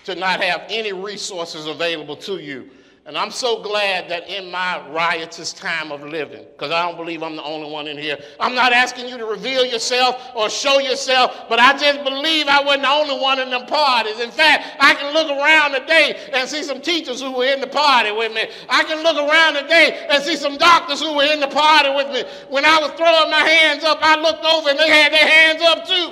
[0.04, 2.70] to not have any resources available to you.
[3.08, 7.22] And I'm so glad that in my riotous time of living, because I don't believe
[7.22, 10.80] I'm the only one in here, I'm not asking you to reveal yourself or show
[10.80, 14.20] yourself, but I just believe I wasn't the only one in them parties.
[14.20, 17.68] In fact, I can look around today and see some teachers who were in the
[17.68, 18.48] party with me.
[18.70, 22.10] I can look around today and see some doctors who were in the party with
[22.10, 22.24] me.
[22.50, 25.62] When I was throwing my hands up, I looked over and they had their hands
[25.62, 26.10] up too.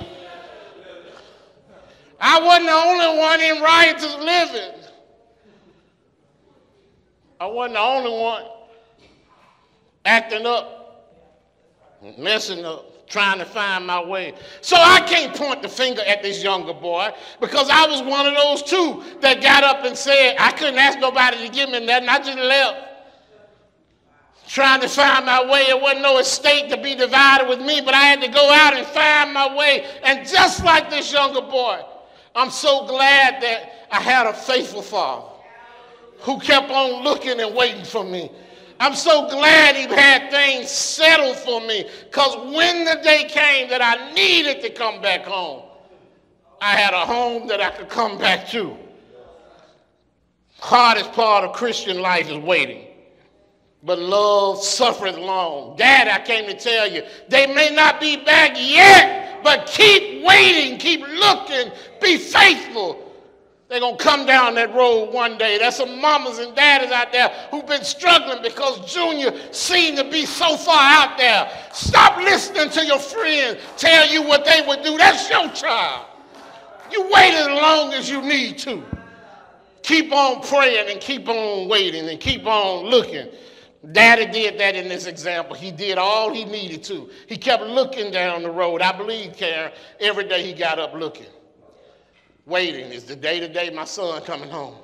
[2.20, 4.83] I wasn't the only one in riotous living.
[7.44, 8.42] I wasn't the only one
[10.06, 11.12] acting up,
[12.16, 14.32] messing up, trying to find my way.
[14.62, 17.10] So I can't point the finger at this younger boy
[17.42, 20.98] because I was one of those two that got up and said, I couldn't ask
[20.98, 22.08] nobody to give me nothing.
[22.08, 22.78] I just left.
[24.48, 25.64] Trying to find my way.
[25.64, 28.72] It wasn't no estate to be divided with me, but I had to go out
[28.72, 29.84] and find my way.
[30.02, 31.82] And just like this younger boy,
[32.34, 35.33] I'm so glad that I had a faithful father
[36.24, 38.30] who kept on looking and waiting for me.
[38.80, 43.82] I'm so glad he had things settled for me because when the day came that
[43.82, 45.62] I needed to come back home,
[46.62, 48.74] I had a home that I could come back to.
[50.58, 52.86] Hardest part of Christian life is waiting.
[53.82, 55.76] But love suffereth long.
[55.76, 60.78] Dad, I came to tell you, they may not be back yet, but keep waiting,
[60.78, 61.70] keep looking,
[62.00, 63.03] be faithful
[63.68, 65.58] they're going to come down that road one day.
[65.58, 70.26] There's some mamas and daddies out there who've been struggling because Junior seemed to be
[70.26, 71.50] so far out there.
[71.72, 74.98] Stop listening to your friends tell you what they would do.
[74.98, 76.06] That's your child.
[76.92, 78.82] You wait as long as you need to.
[79.82, 83.28] Keep on praying and keep on waiting and keep on looking.
[83.92, 85.56] Daddy did that in this example.
[85.56, 87.08] He did all he needed to.
[87.26, 88.82] He kept looking down the road.
[88.82, 91.26] I believe, Karen, every day he got up looking
[92.46, 92.92] waiting.
[92.92, 94.76] Is the day my son coming home?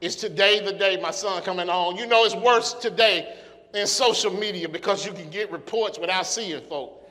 [0.00, 1.96] Is today the day my son coming home?
[1.96, 3.36] You know, it's worse today
[3.74, 7.02] in social media because you can get reports without seeing folk.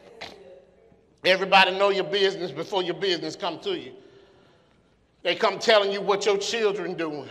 [1.23, 3.93] Everybody know your business before your business come to you.
[5.23, 7.27] They come telling you what your children doing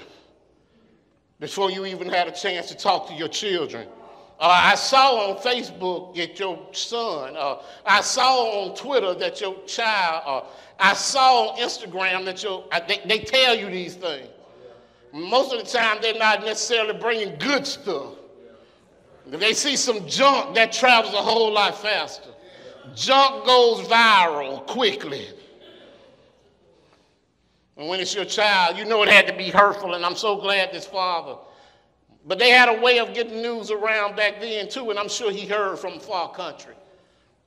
[1.38, 3.86] before you even had a chance to talk to your children.
[4.41, 9.62] Uh, I saw on Facebook that your son, uh, I saw on Twitter that your
[9.64, 14.28] child, uh, I saw on Instagram that your, they, they tell you these things.
[15.12, 18.14] Most of the time, they're not necessarily bringing good stuff.
[19.26, 22.30] They see some junk, that travels a whole lot faster.
[22.95, 25.28] Junk goes viral quickly.
[27.76, 30.41] And when it's your child, you know it had to be hurtful, and I'm so
[30.41, 31.37] glad this father
[32.26, 35.30] but they had a way of getting news around back then, too, and I'm sure
[35.30, 36.74] he heard from far country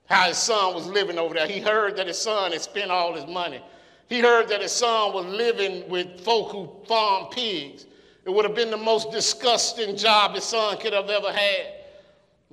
[0.05, 1.47] how his son was living over there.
[1.47, 3.61] He heard that his son had spent all his money.
[4.07, 7.85] He heard that his son was living with folk who farm pigs.
[8.23, 11.73] It would have been the most disgusting job his son could have ever had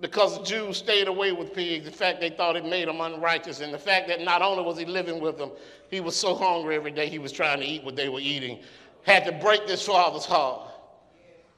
[0.00, 1.86] because the Jews stayed away with pigs.
[1.86, 3.60] In fact, they thought it made them unrighteous.
[3.60, 5.52] And the fact that not only was he living with them,
[5.90, 8.58] he was so hungry every day he was trying to eat what they were eating,
[9.02, 10.73] had to break this father's heart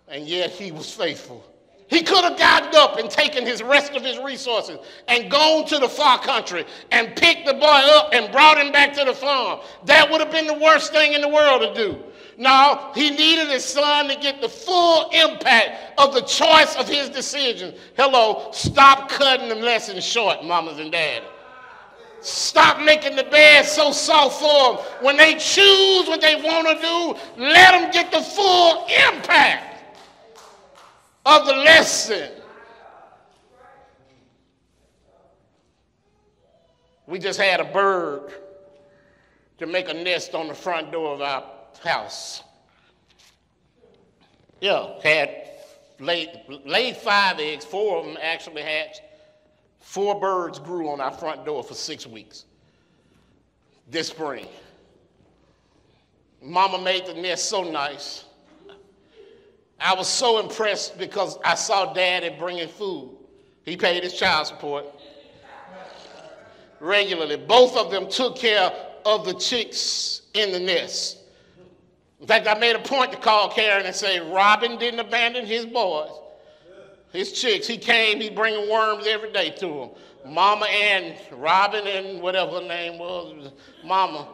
[0.09, 1.44] and yet he was faithful.
[1.88, 5.78] He could have gotten up and taken his rest of his resources and gone to
[5.78, 9.61] the far country and picked the boy up and brought him back to the farm.
[9.84, 12.02] That would have been the worst thing in the world to do.
[12.38, 17.09] No, he needed his son to get the full impact of the choice of his
[17.09, 17.72] decision.
[17.96, 21.28] Hello, stop cutting the lessons short, mamas and daddies.
[22.20, 25.04] Stop making the bed so soft for them.
[25.04, 29.76] When they choose what they want to do, let them get the full impact
[31.27, 32.31] of the lesson.
[37.07, 38.33] We just had a bird
[39.59, 41.45] to make a nest on the front door of our
[41.83, 42.43] house.
[44.61, 45.51] Yeah, had
[46.01, 46.31] laid,
[46.64, 49.03] laid five eggs, four of them actually hatched.
[49.81, 52.45] Four birds grew on our front door for six weeks
[53.89, 54.47] this spring.
[56.43, 58.26] Mama made the nest so nice.
[59.79, 63.16] I was so impressed because I saw daddy bringing food.
[63.64, 64.87] He paid his child support
[66.81, 67.37] regularly.
[67.37, 68.72] Both of them took care
[69.05, 71.18] of the chicks in the nest.
[72.20, 75.66] In fact, I made a point to call Karen and say, Robin didn't abandon his
[75.66, 76.11] boys,
[77.12, 77.66] his chicks.
[77.66, 79.91] He came, he bringing worms every day to them.
[80.33, 83.53] Mama and Robin and whatever her name was,
[83.85, 84.29] Mama.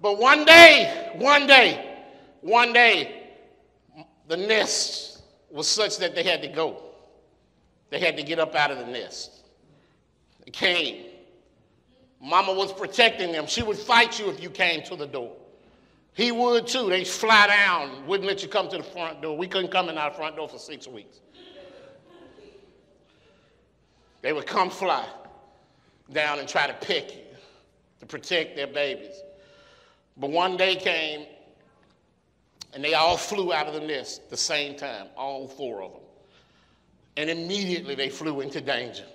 [0.00, 1.98] But one day, one day,
[2.40, 3.25] one day,
[4.28, 6.82] the nest was such that they had to go.
[7.90, 9.44] They had to get up out of the nest.
[10.44, 11.04] They came.
[12.20, 13.46] Mama was protecting them.
[13.46, 15.36] She would fight you if you came to the door.
[16.14, 16.88] He would too.
[16.88, 19.36] They'd fly down, wouldn't let you come to the front door.
[19.36, 21.20] We couldn't come in our front door for six weeks.
[24.22, 25.06] They would come fly
[26.12, 27.22] down and try to pick you
[28.00, 29.22] to protect their babies.
[30.16, 31.26] But one day came
[32.76, 35.92] and they all flew out of the nest at the same time, all four of
[35.92, 36.02] them.
[37.16, 39.06] And immediately they flew into danger.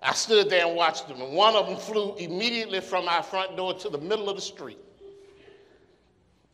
[0.00, 3.56] I stood there and watched them, and one of them flew immediately from our front
[3.56, 4.78] door to the middle of the street.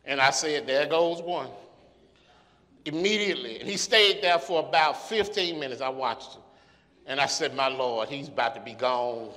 [0.03, 1.51] And I said, There goes one.
[2.85, 3.59] Immediately.
[3.59, 5.79] And he stayed there for about 15 minutes.
[5.79, 6.41] I watched him.
[7.05, 9.29] And I said, My Lord, he's about to be gone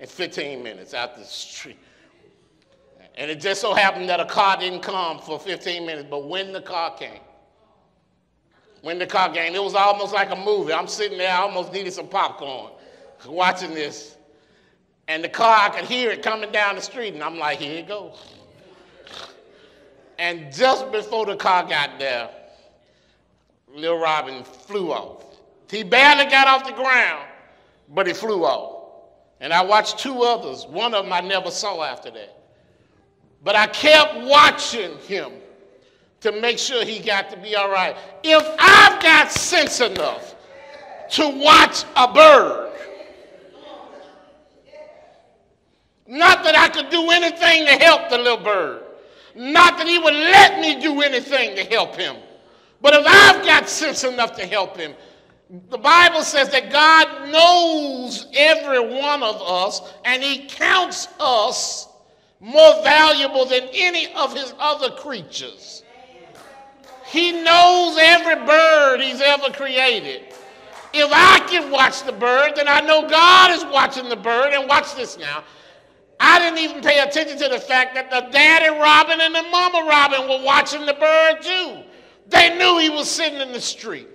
[0.00, 1.78] in 15 minutes out the street.
[3.16, 6.52] And it just so happened that a car didn't come for 15 minutes, but when
[6.52, 7.20] the car came,
[8.80, 10.72] when the car came, it was almost like a movie.
[10.72, 12.72] I'm sitting there, I almost needed some popcorn
[13.26, 14.16] watching this.
[15.08, 17.78] And the car, I could hear it coming down the street, and I'm like, here
[17.78, 18.18] it goes.
[20.18, 22.30] And just before the car got there,
[23.74, 25.24] Little Robin flew off.
[25.70, 27.26] He barely got off the ground,
[27.88, 29.08] but he flew off.
[29.40, 30.66] And I watched two others.
[30.66, 32.41] One of them I never saw after that.
[33.44, 35.32] But I kept watching him
[36.20, 37.96] to make sure he got to be all right.
[38.22, 40.36] If I've got sense enough
[41.10, 42.72] to watch a bird,
[46.06, 48.84] not that I could do anything to help the little bird,
[49.34, 52.16] not that he would let me do anything to help him,
[52.80, 54.94] but if I've got sense enough to help him,
[55.68, 61.88] the Bible says that God knows every one of us and he counts us
[62.42, 65.84] more valuable than any of his other creatures.
[67.06, 70.34] He knows every bird he's ever created.
[70.92, 74.52] If I can watch the bird, then I know God is watching the bird.
[74.52, 75.44] And watch this now.
[76.18, 79.86] I didn't even pay attention to the fact that the daddy robin and the mama
[79.88, 81.82] robin were watching the bird too.
[82.28, 84.08] They knew he was sitting in the street.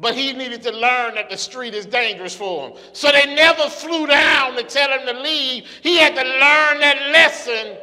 [0.00, 2.78] But he needed to learn that the street is dangerous for him.
[2.94, 5.66] So they never flew down to tell him to leave.
[5.82, 7.76] He had to learn that lesson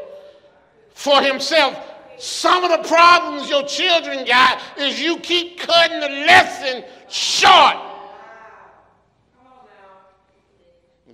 [0.95, 1.80] for himself.
[2.18, 7.78] Some of the problems your children got is you keep cutting the lesson short.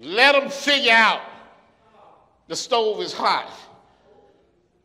[0.01, 1.21] Let them figure out
[2.47, 3.51] the stove is hot.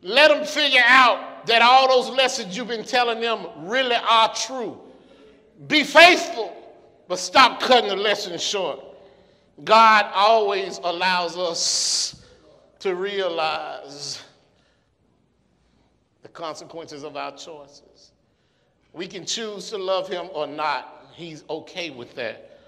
[0.03, 4.81] Let them figure out that all those lessons you've been telling them really are true.
[5.67, 6.55] Be faithful,
[7.09, 8.81] but stop cutting the lesson short.
[9.65, 12.25] God always allows us
[12.79, 14.23] to realize
[16.23, 18.13] the consequences of our choices.
[18.93, 21.07] We can choose to love him or not.
[21.13, 22.61] He's okay with that.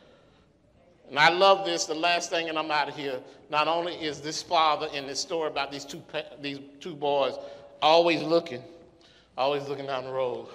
[1.09, 1.87] And I love this.
[1.87, 3.21] The last thing, and I'm out of here.
[3.51, 6.03] Not only is this father in this story about these two,
[6.41, 7.35] these two boys
[7.83, 8.63] always looking,
[9.37, 10.49] always looking down the road,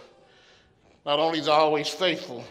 [1.05, 2.43] not only is always faithful,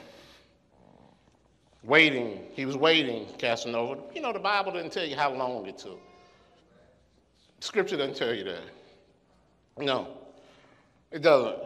[1.83, 4.01] waiting, he was waiting, Casanova.
[4.15, 6.01] You know, the Bible didn't tell you how long it took.
[7.61, 8.63] Scripture doesn't tell you that.
[9.79, 10.09] No,
[11.11, 11.59] it doesn't.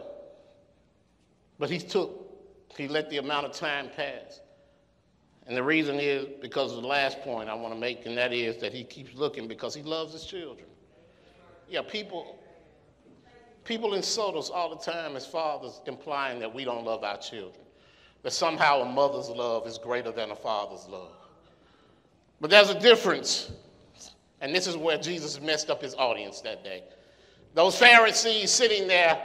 [1.59, 2.27] But he took,
[2.75, 4.39] he let the amount of time pass.
[5.45, 8.33] And the reason is because of the last point I want to make, and that
[8.33, 10.67] is that he keeps looking because he loves his children.
[11.67, 12.38] Yeah, people,
[13.69, 17.61] People insult us all the time as fathers, implying that we don't love our children,
[18.23, 21.11] that somehow a mother's love is greater than a father's love.
[22.41, 23.51] But there's a difference,
[24.41, 26.81] and this is where Jesus messed up his audience that day.
[27.53, 29.23] Those Pharisees sitting there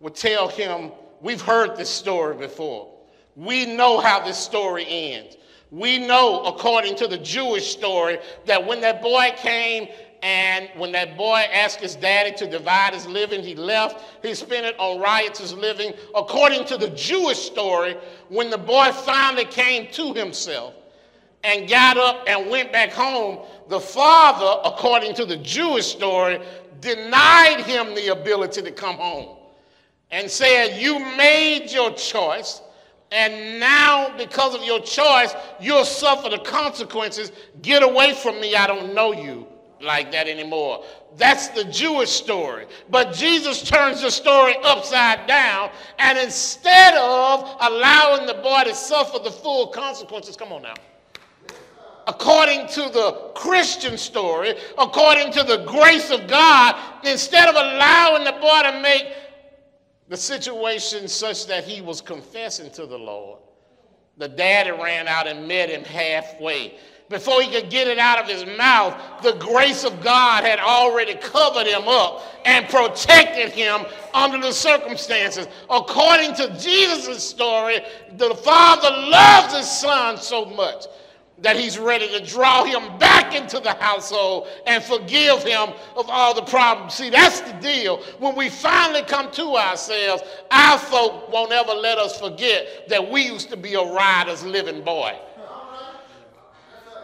[0.00, 0.90] would tell him,
[1.20, 2.88] We've heard this story before.
[3.36, 5.36] We know how this story ends.
[5.70, 9.88] We know, according to the Jewish story, that when that boy came
[10.22, 14.04] and when that boy asked his daddy to divide his living, he left.
[14.22, 15.94] He spent it on riotous living.
[16.14, 17.96] According to the Jewish story,
[18.28, 20.74] when the boy finally came to himself
[21.42, 26.40] and got up and went back home, the father, according to the Jewish story,
[26.80, 29.36] denied him the ability to come home
[30.12, 32.62] and said, You made your choice.
[33.10, 37.32] And now, because of your choice, you'll suffer the consequences.
[37.60, 38.54] Get away from me.
[38.54, 39.48] I don't know you
[39.82, 40.84] like that anymore.
[41.16, 42.66] That's the Jewish story.
[42.90, 49.18] But Jesus turns the story upside down, and instead of allowing the boy to suffer
[49.18, 50.74] the full consequences, come on now.
[52.06, 58.32] According to the Christian story, according to the grace of God, instead of allowing the
[58.32, 59.06] boy to make
[60.08, 63.38] the situation such that he was confessing to the Lord,
[64.18, 66.76] the daddy ran out and met him halfway
[67.08, 71.14] before he could get it out of his mouth, the grace of God had already
[71.14, 73.82] covered him up and protected him
[74.14, 75.46] under the circumstances.
[75.68, 77.80] According to Jesus' story,
[78.16, 80.86] the Father loves his Son so much
[81.42, 86.34] that he's ready to draw him back into the household and forgive him of all
[86.34, 86.94] the problems.
[86.94, 87.98] See, that's the deal.
[88.20, 93.26] When we finally come to ourselves, our folk won't ever let us forget that we
[93.26, 95.18] used to be a rider's living boy.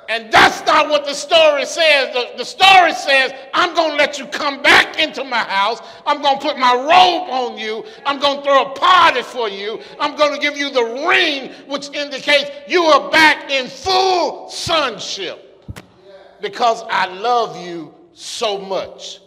[0.09, 2.15] And that's not what the story says.
[2.15, 5.81] The, the story says, I'm going to let you come back into my house.
[6.07, 7.85] I'm going to put my robe on you.
[8.07, 9.81] I'm going to throw a party for you.
[10.01, 15.45] I'm going to give you the ring, which indicates you are back in full sonship
[16.41, 19.21] because I love you so much.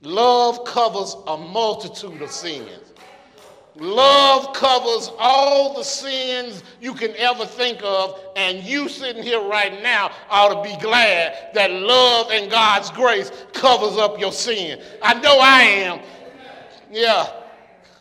[0.00, 2.79] Love covers a multitude of sins.
[3.76, 9.82] Love covers all the sins you can ever think of, and you sitting here right
[9.82, 14.82] now ought to be glad that love and God's grace covers up your sin.
[15.02, 16.00] I know I am.
[16.90, 17.32] Yeah.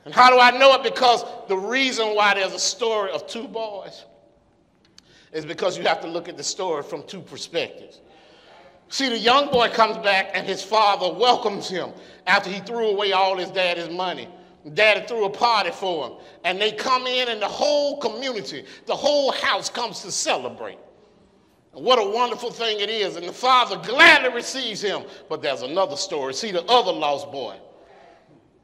[0.05, 0.83] And how do I know it?
[0.83, 4.05] Because the reason why there's a story of two boys
[5.31, 8.01] is because you have to look at the story from two perspectives.
[8.87, 11.91] See, the young boy comes back and his father welcomes him
[12.25, 14.27] after he threw away all his daddy's money.
[14.73, 16.17] Daddy threw a party for him.
[16.43, 20.77] And they come in, and the whole community, the whole house comes to celebrate.
[21.75, 23.15] And what a wonderful thing it is.
[23.15, 25.03] And the father gladly receives him.
[25.29, 26.33] But there's another story.
[26.33, 27.57] See, the other lost boy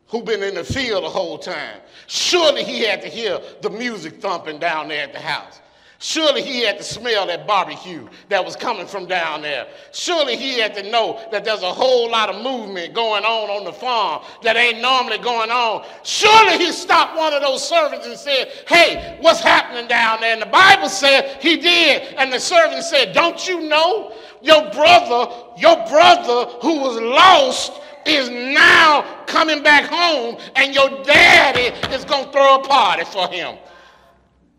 [0.08, 1.80] who been in the field the whole time.
[2.08, 5.62] Surely he had to hear the music thumping down there at the house.
[6.00, 9.68] Surely he had to smell that barbecue that was coming from down there.
[9.94, 13.64] Surely he had to know that there's a whole lot of movement going on on
[13.64, 15.86] the farm that ain't normally going on.
[16.04, 20.34] Surely he stopped one of those servants and said, Hey, what's happening down there?
[20.34, 22.14] And the Bible said he did.
[22.18, 28.30] And the servant said, Don't you know your brother, your brother who was lost is
[28.30, 33.58] now coming back home and your daddy is going to throw a party for him.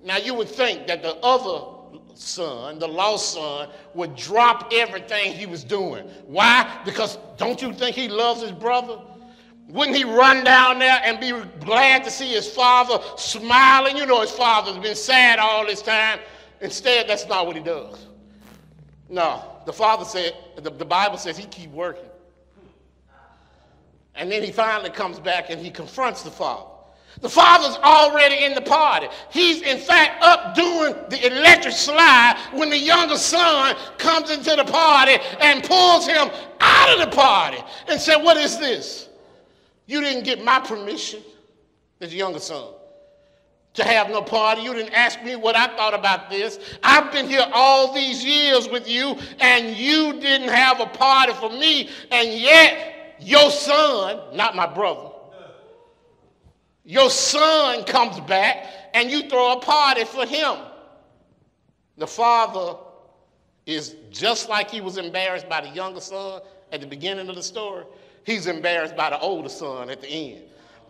[0.07, 1.67] Now, you would think that the other
[2.15, 6.05] son, the lost son, would drop everything he was doing.
[6.27, 6.81] Why?
[6.85, 9.01] Because don't you think he loves his brother?
[9.69, 11.33] Wouldn't he run down there and be
[11.65, 13.97] glad to see his father smiling?
[13.97, 16.21] You know, his father's been sad all this time.
[16.61, 18.07] Instead, that's not what he does.
[19.09, 22.09] No, the father said, the, the Bible says he keep working.
[24.15, 26.76] And then he finally comes back and he confronts the father.
[27.21, 29.09] The father's already in the party.
[29.31, 34.65] He's, in fact, up doing the electric slide when the younger son comes into the
[34.65, 36.29] party and pulls him
[36.61, 37.59] out of the party
[37.89, 39.09] and said, What is this?
[39.87, 41.23] You didn't get my permission,
[42.01, 42.75] this younger son,
[43.75, 44.63] to have no party.
[44.63, 46.59] You didn't ask me what I thought about this.
[46.83, 51.49] I've been here all these years with you, and you didn't have a party for
[51.49, 55.06] me, and yet your son, not my brother,
[56.87, 60.57] your son comes back and you throw a party for him.
[61.99, 62.79] The father
[63.67, 67.43] is just like he was embarrassed by the younger son at the beginning of the
[67.43, 67.85] story,
[68.25, 70.43] he's embarrassed by the older son at the end.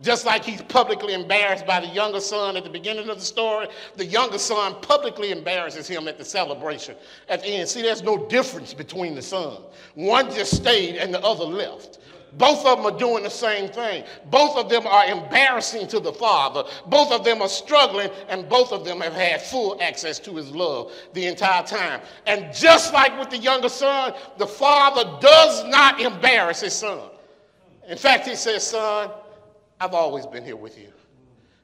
[0.02, 3.66] Just like he's publicly embarrassed by the younger son at the beginning of the story,
[3.96, 6.94] the younger son publicly embarrasses him at the celebration
[7.30, 7.68] at the end.
[7.68, 9.60] See, there's no difference between the sons.
[9.94, 12.00] One just stayed and the other left.
[12.34, 14.04] Both of them are doing the same thing.
[14.30, 16.64] Both of them are embarrassing to the Father.
[16.86, 20.50] Both of them are struggling, and both of them have had full access to His
[20.50, 22.00] love the entire time.
[22.26, 27.10] And just like with the younger son, the Father does not embarrass His son.
[27.88, 29.10] In fact, He says, Son,
[29.80, 30.92] I've always been here with you.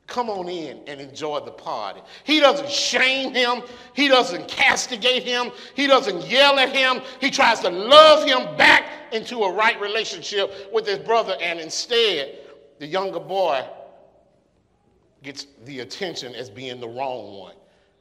[0.07, 2.01] Come on in and enjoy the party.
[2.25, 3.63] He doesn't shame him.
[3.95, 5.53] He doesn't castigate him.
[5.75, 7.03] He doesn't yell at him.
[7.21, 11.37] He tries to love him back into a right relationship with his brother.
[11.41, 12.39] And instead,
[12.79, 13.65] the younger boy
[15.23, 17.55] gets the attention as being the wrong one.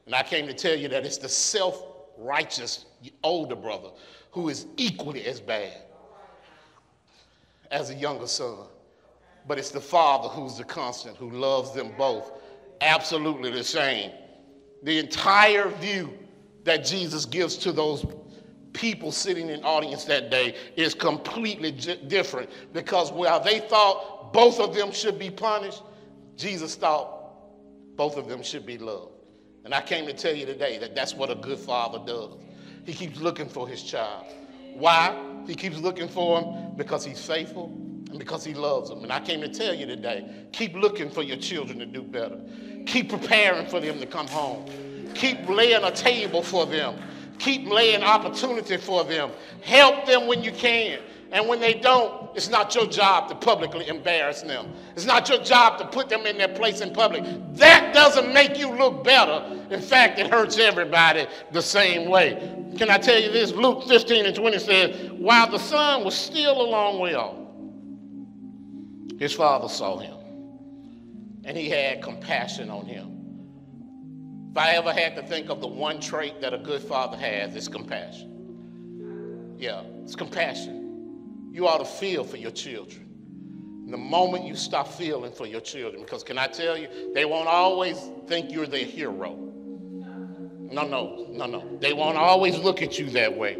[0.06, 1.86] And I came to tell you that it's the self
[2.18, 2.86] righteous
[3.24, 3.90] older brother
[4.32, 5.78] who is equally as bad
[7.70, 8.68] as the younger son
[9.48, 12.32] but it's the Father who's the constant, who loves them both
[12.82, 14.12] absolutely the same.
[14.84, 16.18] The entire view
[16.64, 18.06] that Jesus gives to those
[18.74, 24.74] people sitting in audience that day is completely different because while they thought both of
[24.74, 25.84] them should be punished,
[26.36, 27.20] Jesus thought
[27.96, 29.12] both of them should be loved.
[29.64, 32.34] And I came to tell you today that that's what a good father does.
[32.86, 34.26] He keeps looking for his child.
[34.74, 35.16] Why?
[35.46, 37.70] He keeps looking for him because he's faithful
[38.12, 39.04] and because he loves them.
[39.04, 42.40] And I came to tell you today keep looking for your children to do better.
[42.86, 44.66] Keep preparing for them to come home.
[45.16, 46.96] Keep laying a table for them.
[47.40, 49.32] Keep laying opportunity for them.
[49.62, 51.00] Help them when you can.
[51.32, 54.74] And when they don't, it's not your job to publicly embarrass them.
[54.96, 57.24] It's not your job to put them in their place in public.
[57.54, 59.60] That doesn't make you look better.
[59.70, 62.58] In fact, it hurts everybody the same way.
[62.78, 63.54] Can I tell you this?
[63.54, 67.38] Luke 15 and 20 says, While the son was still a long way off,
[69.22, 70.18] his father saw him
[71.46, 74.50] and he had compassion on him.
[74.50, 77.56] If I ever had to think of the one trait that a good father has,
[77.56, 79.58] it's compassion.
[79.60, 81.52] Yeah, it's compassion.
[81.52, 83.06] You ought to feel for your children.
[83.92, 87.48] the moment you stop feeling for your children, because can I tell you, they won't
[87.48, 89.36] always think you're their hero.
[89.36, 91.78] No, no, no, no.
[91.80, 93.56] They won't always look at you that way.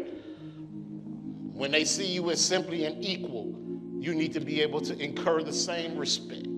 [1.52, 3.61] When they see you as simply an equal,
[4.02, 6.48] you need to be able to incur the same respect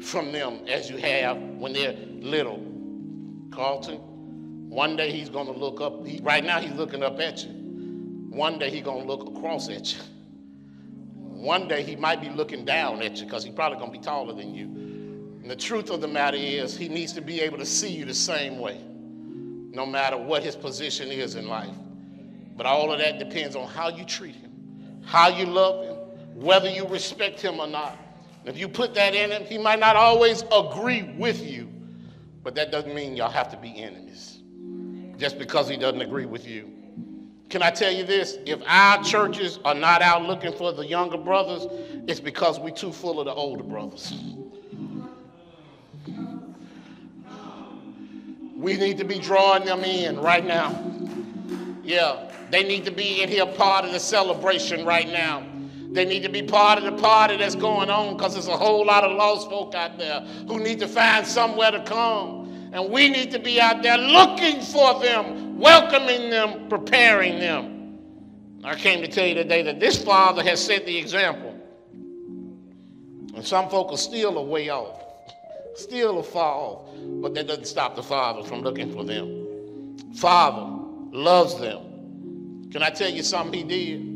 [0.00, 2.64] from them as you have when they're little.
[3.50, 3.98] Carlton,
[4.70, 6.06] one day he's going to look up.
[6.06, 7.50] He, right now he's looking up at you.
[8.30, 10.00] One day he's going to look across at you.
[11.16, 14.04] One day he might be looking down at you because he's probably going to be
[14.04, 14.66] taller than you.
[15.42, 18.04] And the truth of the matter is, he needs to be able to see you
[18.04, 18.80] the same way,
[19.72, 21.74] no matter what his position is in life.
[22.56, 25.91] But all of that depends on how you treat him, how you love him,
[26.34, 27.96] whether you respect him or not.
[28.44, 31.70] If you put that in him, he might not always agree with you,
[32.42, 34.40] but that doesn't mean y'all have to be enemies
[35.16, 36.68] just because he doesn't agree with you.
[37.48, 38.38] Can I tell you this?
[38.46, 41.66] If our churches are not out looking for the younger brothers,
[42.08, 44.12] it's because we're too full of the older brothers.
[48.56, 50.82] We need to be drawing them in right now.
[51.84, 55.46] Yeah, they need to be in here part of the celebration right now.
[55.92, 58.84] They need to be part of the party that's going on because there's a whole
[58.84, 62.70] lot of lost folk out there who need to find somewhere to come.
[62.72, 67.98] And we need to be out there looking for them welcoming them, preparing them.
[68.64, 71.56] I came to tell you today that this father has set the example.
[73.34, 75.00] And some folk are still a way off,
[75.76, 76.88] still a far off,
[77.22, 79.96] but that doesn't stop the father from looking for them.
[80.16, 82.68] Father loves them.
[82.72, 84.11] Can I tell you something he did?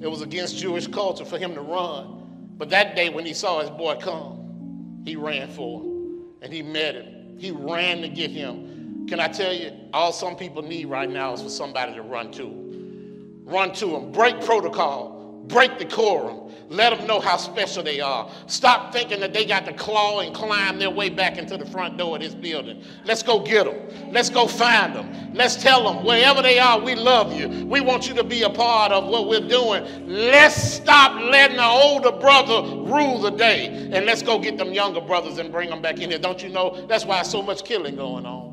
[0.00, 2.54] It was against Jewish culture for him to run.
[2.56, 6.62] But that day when he saw his boy come, he ran for him and he
[6.62, 7.38] met him.
[7.38, 8.78] He ran to get him
[9.08, 12.30] can I tell you, all some people need right now is for somebody to run
[12.32, 13.42] to.
[13.44, 15.17] Run to them, break protocol,
[15.48, 18.30] break decorum, let them know how special they are.
[18.46, 21.96] Stop thinking that they got to claw and climb their way back into the front
[21.96, 22.82] door of this building.
[23.04, 24.12] Let's go get them.
[24.12, 25.32] Let's go find them.
[25.32, 27.66] Let's tell them wherever they are, we love you.
[27.66, 30.06] We want you to be a part of what we're doing.
[30.06, 35.00] Let's stop letting the older brother rule the day and let's go get them younger
[35.00, 36.18] brothers and bring them back in here.
[36.18, 38.47] Don't you know that's why so much killing going on?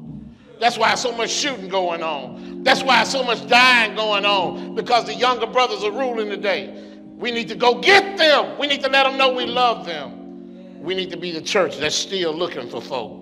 [0.60, 2.64] That's why so much shooting going on.
[2.64, 6.94] That's why so much dying going on because the younger brothers are ruling today.
[7.18, 8.58] We need to go get them.
[8.58, 10.82] We need to let them know we love them.
[10.82, 13.22] We need to be the church that's still looking for folk.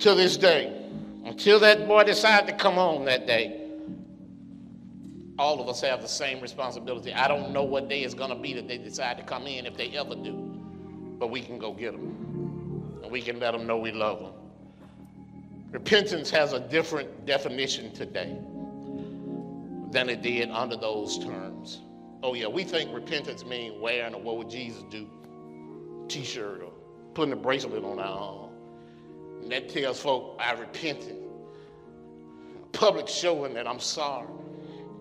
[0.00, 0.84] To this day,
[1.24, 3.60] until that boy decides to come home that day,
[5.38, 7.12] all of us have the same responsibility.
[7.12, 9.66] I don't know what day it's going to be that they decide to come in
[9.66, 10.32] if they ever do,
[11.18, 13.00] but we can go get them.
[13.02, 14.32] And we can let them know we love them.
[15.74, 18.38] Repentance has a different definition today
[19.90, 21.80] than it did under those terms.
[22.22, 25.10] Oh, yeah, we think repentance means wearing a what would Jesus do
[26.06, 26.70] t shirt or
[27.14, 28.50] putting a bracelet on our arm.
[29.42, 31.16] And that tells folk I repented.
[32.70, 34.28] Public showing that I'm sorry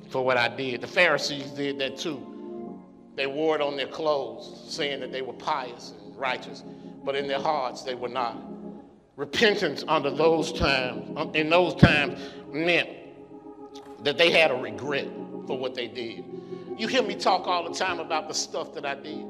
[0.10, 0.82] for what I did.
[0.82, 2.82] The Pharisees did that too.
[3.16, 6.64] They wore it on their clothes, saying that they were pious and righteous,
[7.06, 8.53] but in their hearts they were not.
[9.16, 12.20] Repentance under those times, um, in those times,
[12.52, 12.90] meant
[14.04, 15.08] that they had a regret
[15.46, 16.26] for what they did.
[16.78, 19.24] You hear me talk all the time about the stuff that I did.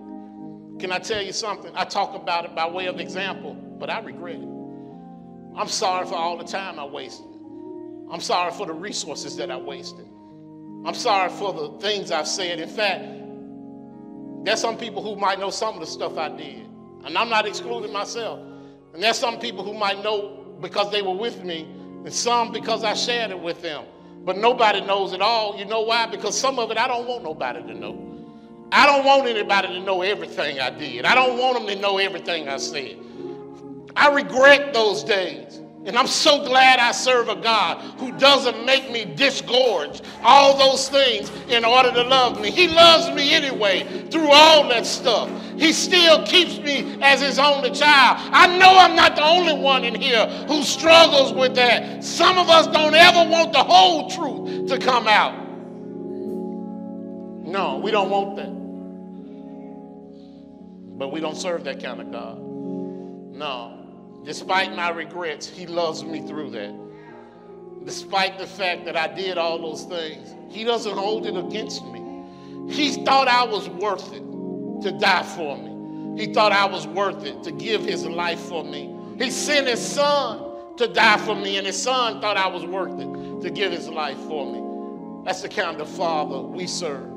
[0.79, 1.71] Can I tell you something?
[1.75, 4.47] I talk about it by way of example, but I regret it.
[5.55, 7.27] I'm sorry for all the time I wasted.
[8.09, 10.07] I'm sorry for the resources that I wasted.
[10.85, 12.59] I'm sorry for the things I've said.
[12.59, 13.03] In fact,
[14.45, 16.67] there's some people who might know some of the stuff I did,
[17.05, 18.39] and I'm not excluding myself.
[18.93, 21.63] And there's some people who might know because they were with me,
[22.05, 23.85] and some because I shared it with them.
[24.23, 25.57] But nobody knows it all.
[25.57, 26.05] You know why?
[26.05, 28.13] Because some of it I don't want nobody to know.
[28.71, 31.05] I don't want anybody to know everything I did.
[31.05, 32.97] I don't want them to know everything I said.
[33.95, 35.59] I regret those days.
[35.85, 40.87] And I'm so glad I serve a God who doesn't make me disgorge all those
[40.87, 42.51] things in order to love me.
[42.51, 45.29] He loves me anyway through all that stuff.
[45.57, 48.17] He still keeps me as his only child.
[48.31, 52.01] I know I'm not the only one in here who struggles with that.
[52.01, 55.33] Some of us don't ever want the whole truth to come out.
[57.45, 58.63] No, we don't want that.
[60.97, 62.39] But we don't serve that kind of God.
[62.39, 63.72] No.
[64.23, 66.73] Despite my regrets, He loves me through that.
[67.85, 72.01] Despite the fact that I did all those things, He doesn't hold it against me.
[72.69, 74.23] He thought I was worth it
[74.83, 76.23] to die for me.
[76.25, 78.95] He thought I was worth it to give His life for me.
[79.17, 82.99] He sent His Son to die for me, and His Son thought I was worth
[82.99, 85.25] it to give His life for me.
[85.25, 87.11] That's the kind of Father we serve.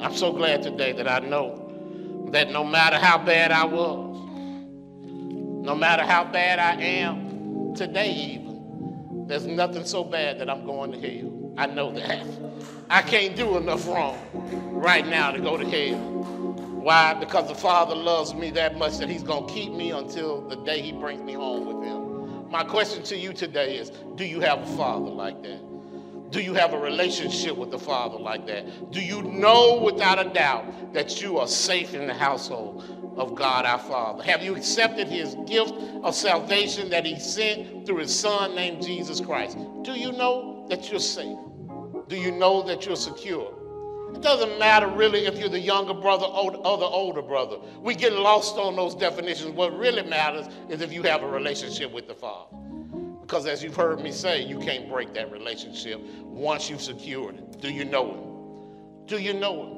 [0.00, 1.64] I'm so glad today that I know
[2.30, 4.07] that no matter how bad I was,
[5.68, 10.92] no matter how bad I am today, even, there's nothing so bad that I'm going
[10.92, 11.52] to hell.
[11.58, 12.26] I know that.
[12.88, 14.18] I can't do enough wrong
[14.72, 15.98] right now to go to hell.
[15.98, 17.12] Why?
[17.12, 20.56] Because the Father loves me that much that He's going to keep me until the
[20.56, 22.50] day He brings me home with Him.
[22.50, 25.60] My question to you today is Do you have a Father like that?
[26.30, 28.90] Do you have a relationship with the Father like that?
[28.90, 33.66] Do you know without a doubt that you are safe in the household of God
[33.66, 34.22] our Father?
[34.22, 39.20] Have you accepted his gift of salvation that he sent through his son named Jesus
[39.20, 39.58] Christ?
[39.82, 41.38] Do you know that you're safe?
[42.08, 43.54] Do you know that you're secure?
[44.14, 47.58] It doesn't matter really if you're the younger brother or the older brother.
[47.80, 49.50] We get lost on those definitions.
[49.50, 52.56] What really matters is if you have a relationship with the Father.
[53.20, 57.60] Because as you've heard me say, you can't break that relationship once you've secured it.
[57.60, 59.06] Do you know him?
[59.06, 59.77] Do you know him?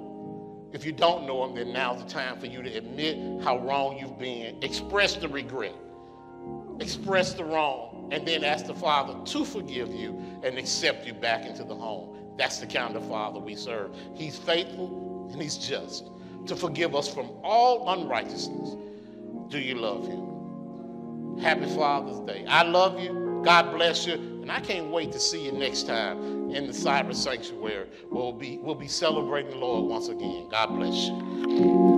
[0.72, 3.98] If you don't know him, then now's the time for you to admit how wrong
[3.98, 4.62] you've been.
[4.62, 5.74] Express the regret.
[6.78, 8.08] Express the wrong.
[8.12, 12.16] And then ask the Father to forgive you and accept you back into the home.
[12.36, 13.94] That's the kind of Father we serve.
[14.14, 16.08] He's faithful and He's just
[16.46, 18.76] to forgive us from all unrighteousness.
[19.48, 21.38] Do you love Him?
[21.38, 22.44] Happy Father's Day.
[22.46, 23.29] I love you.
[23.44, 24.14] God bless you.
[24.14, 28.58] And I can't wait to see you next time in the cyber sanctuary we'll be,
[28.58, 30.48] we'll be celebrating the Lord once again.
[30.50, 31.90] God bless you.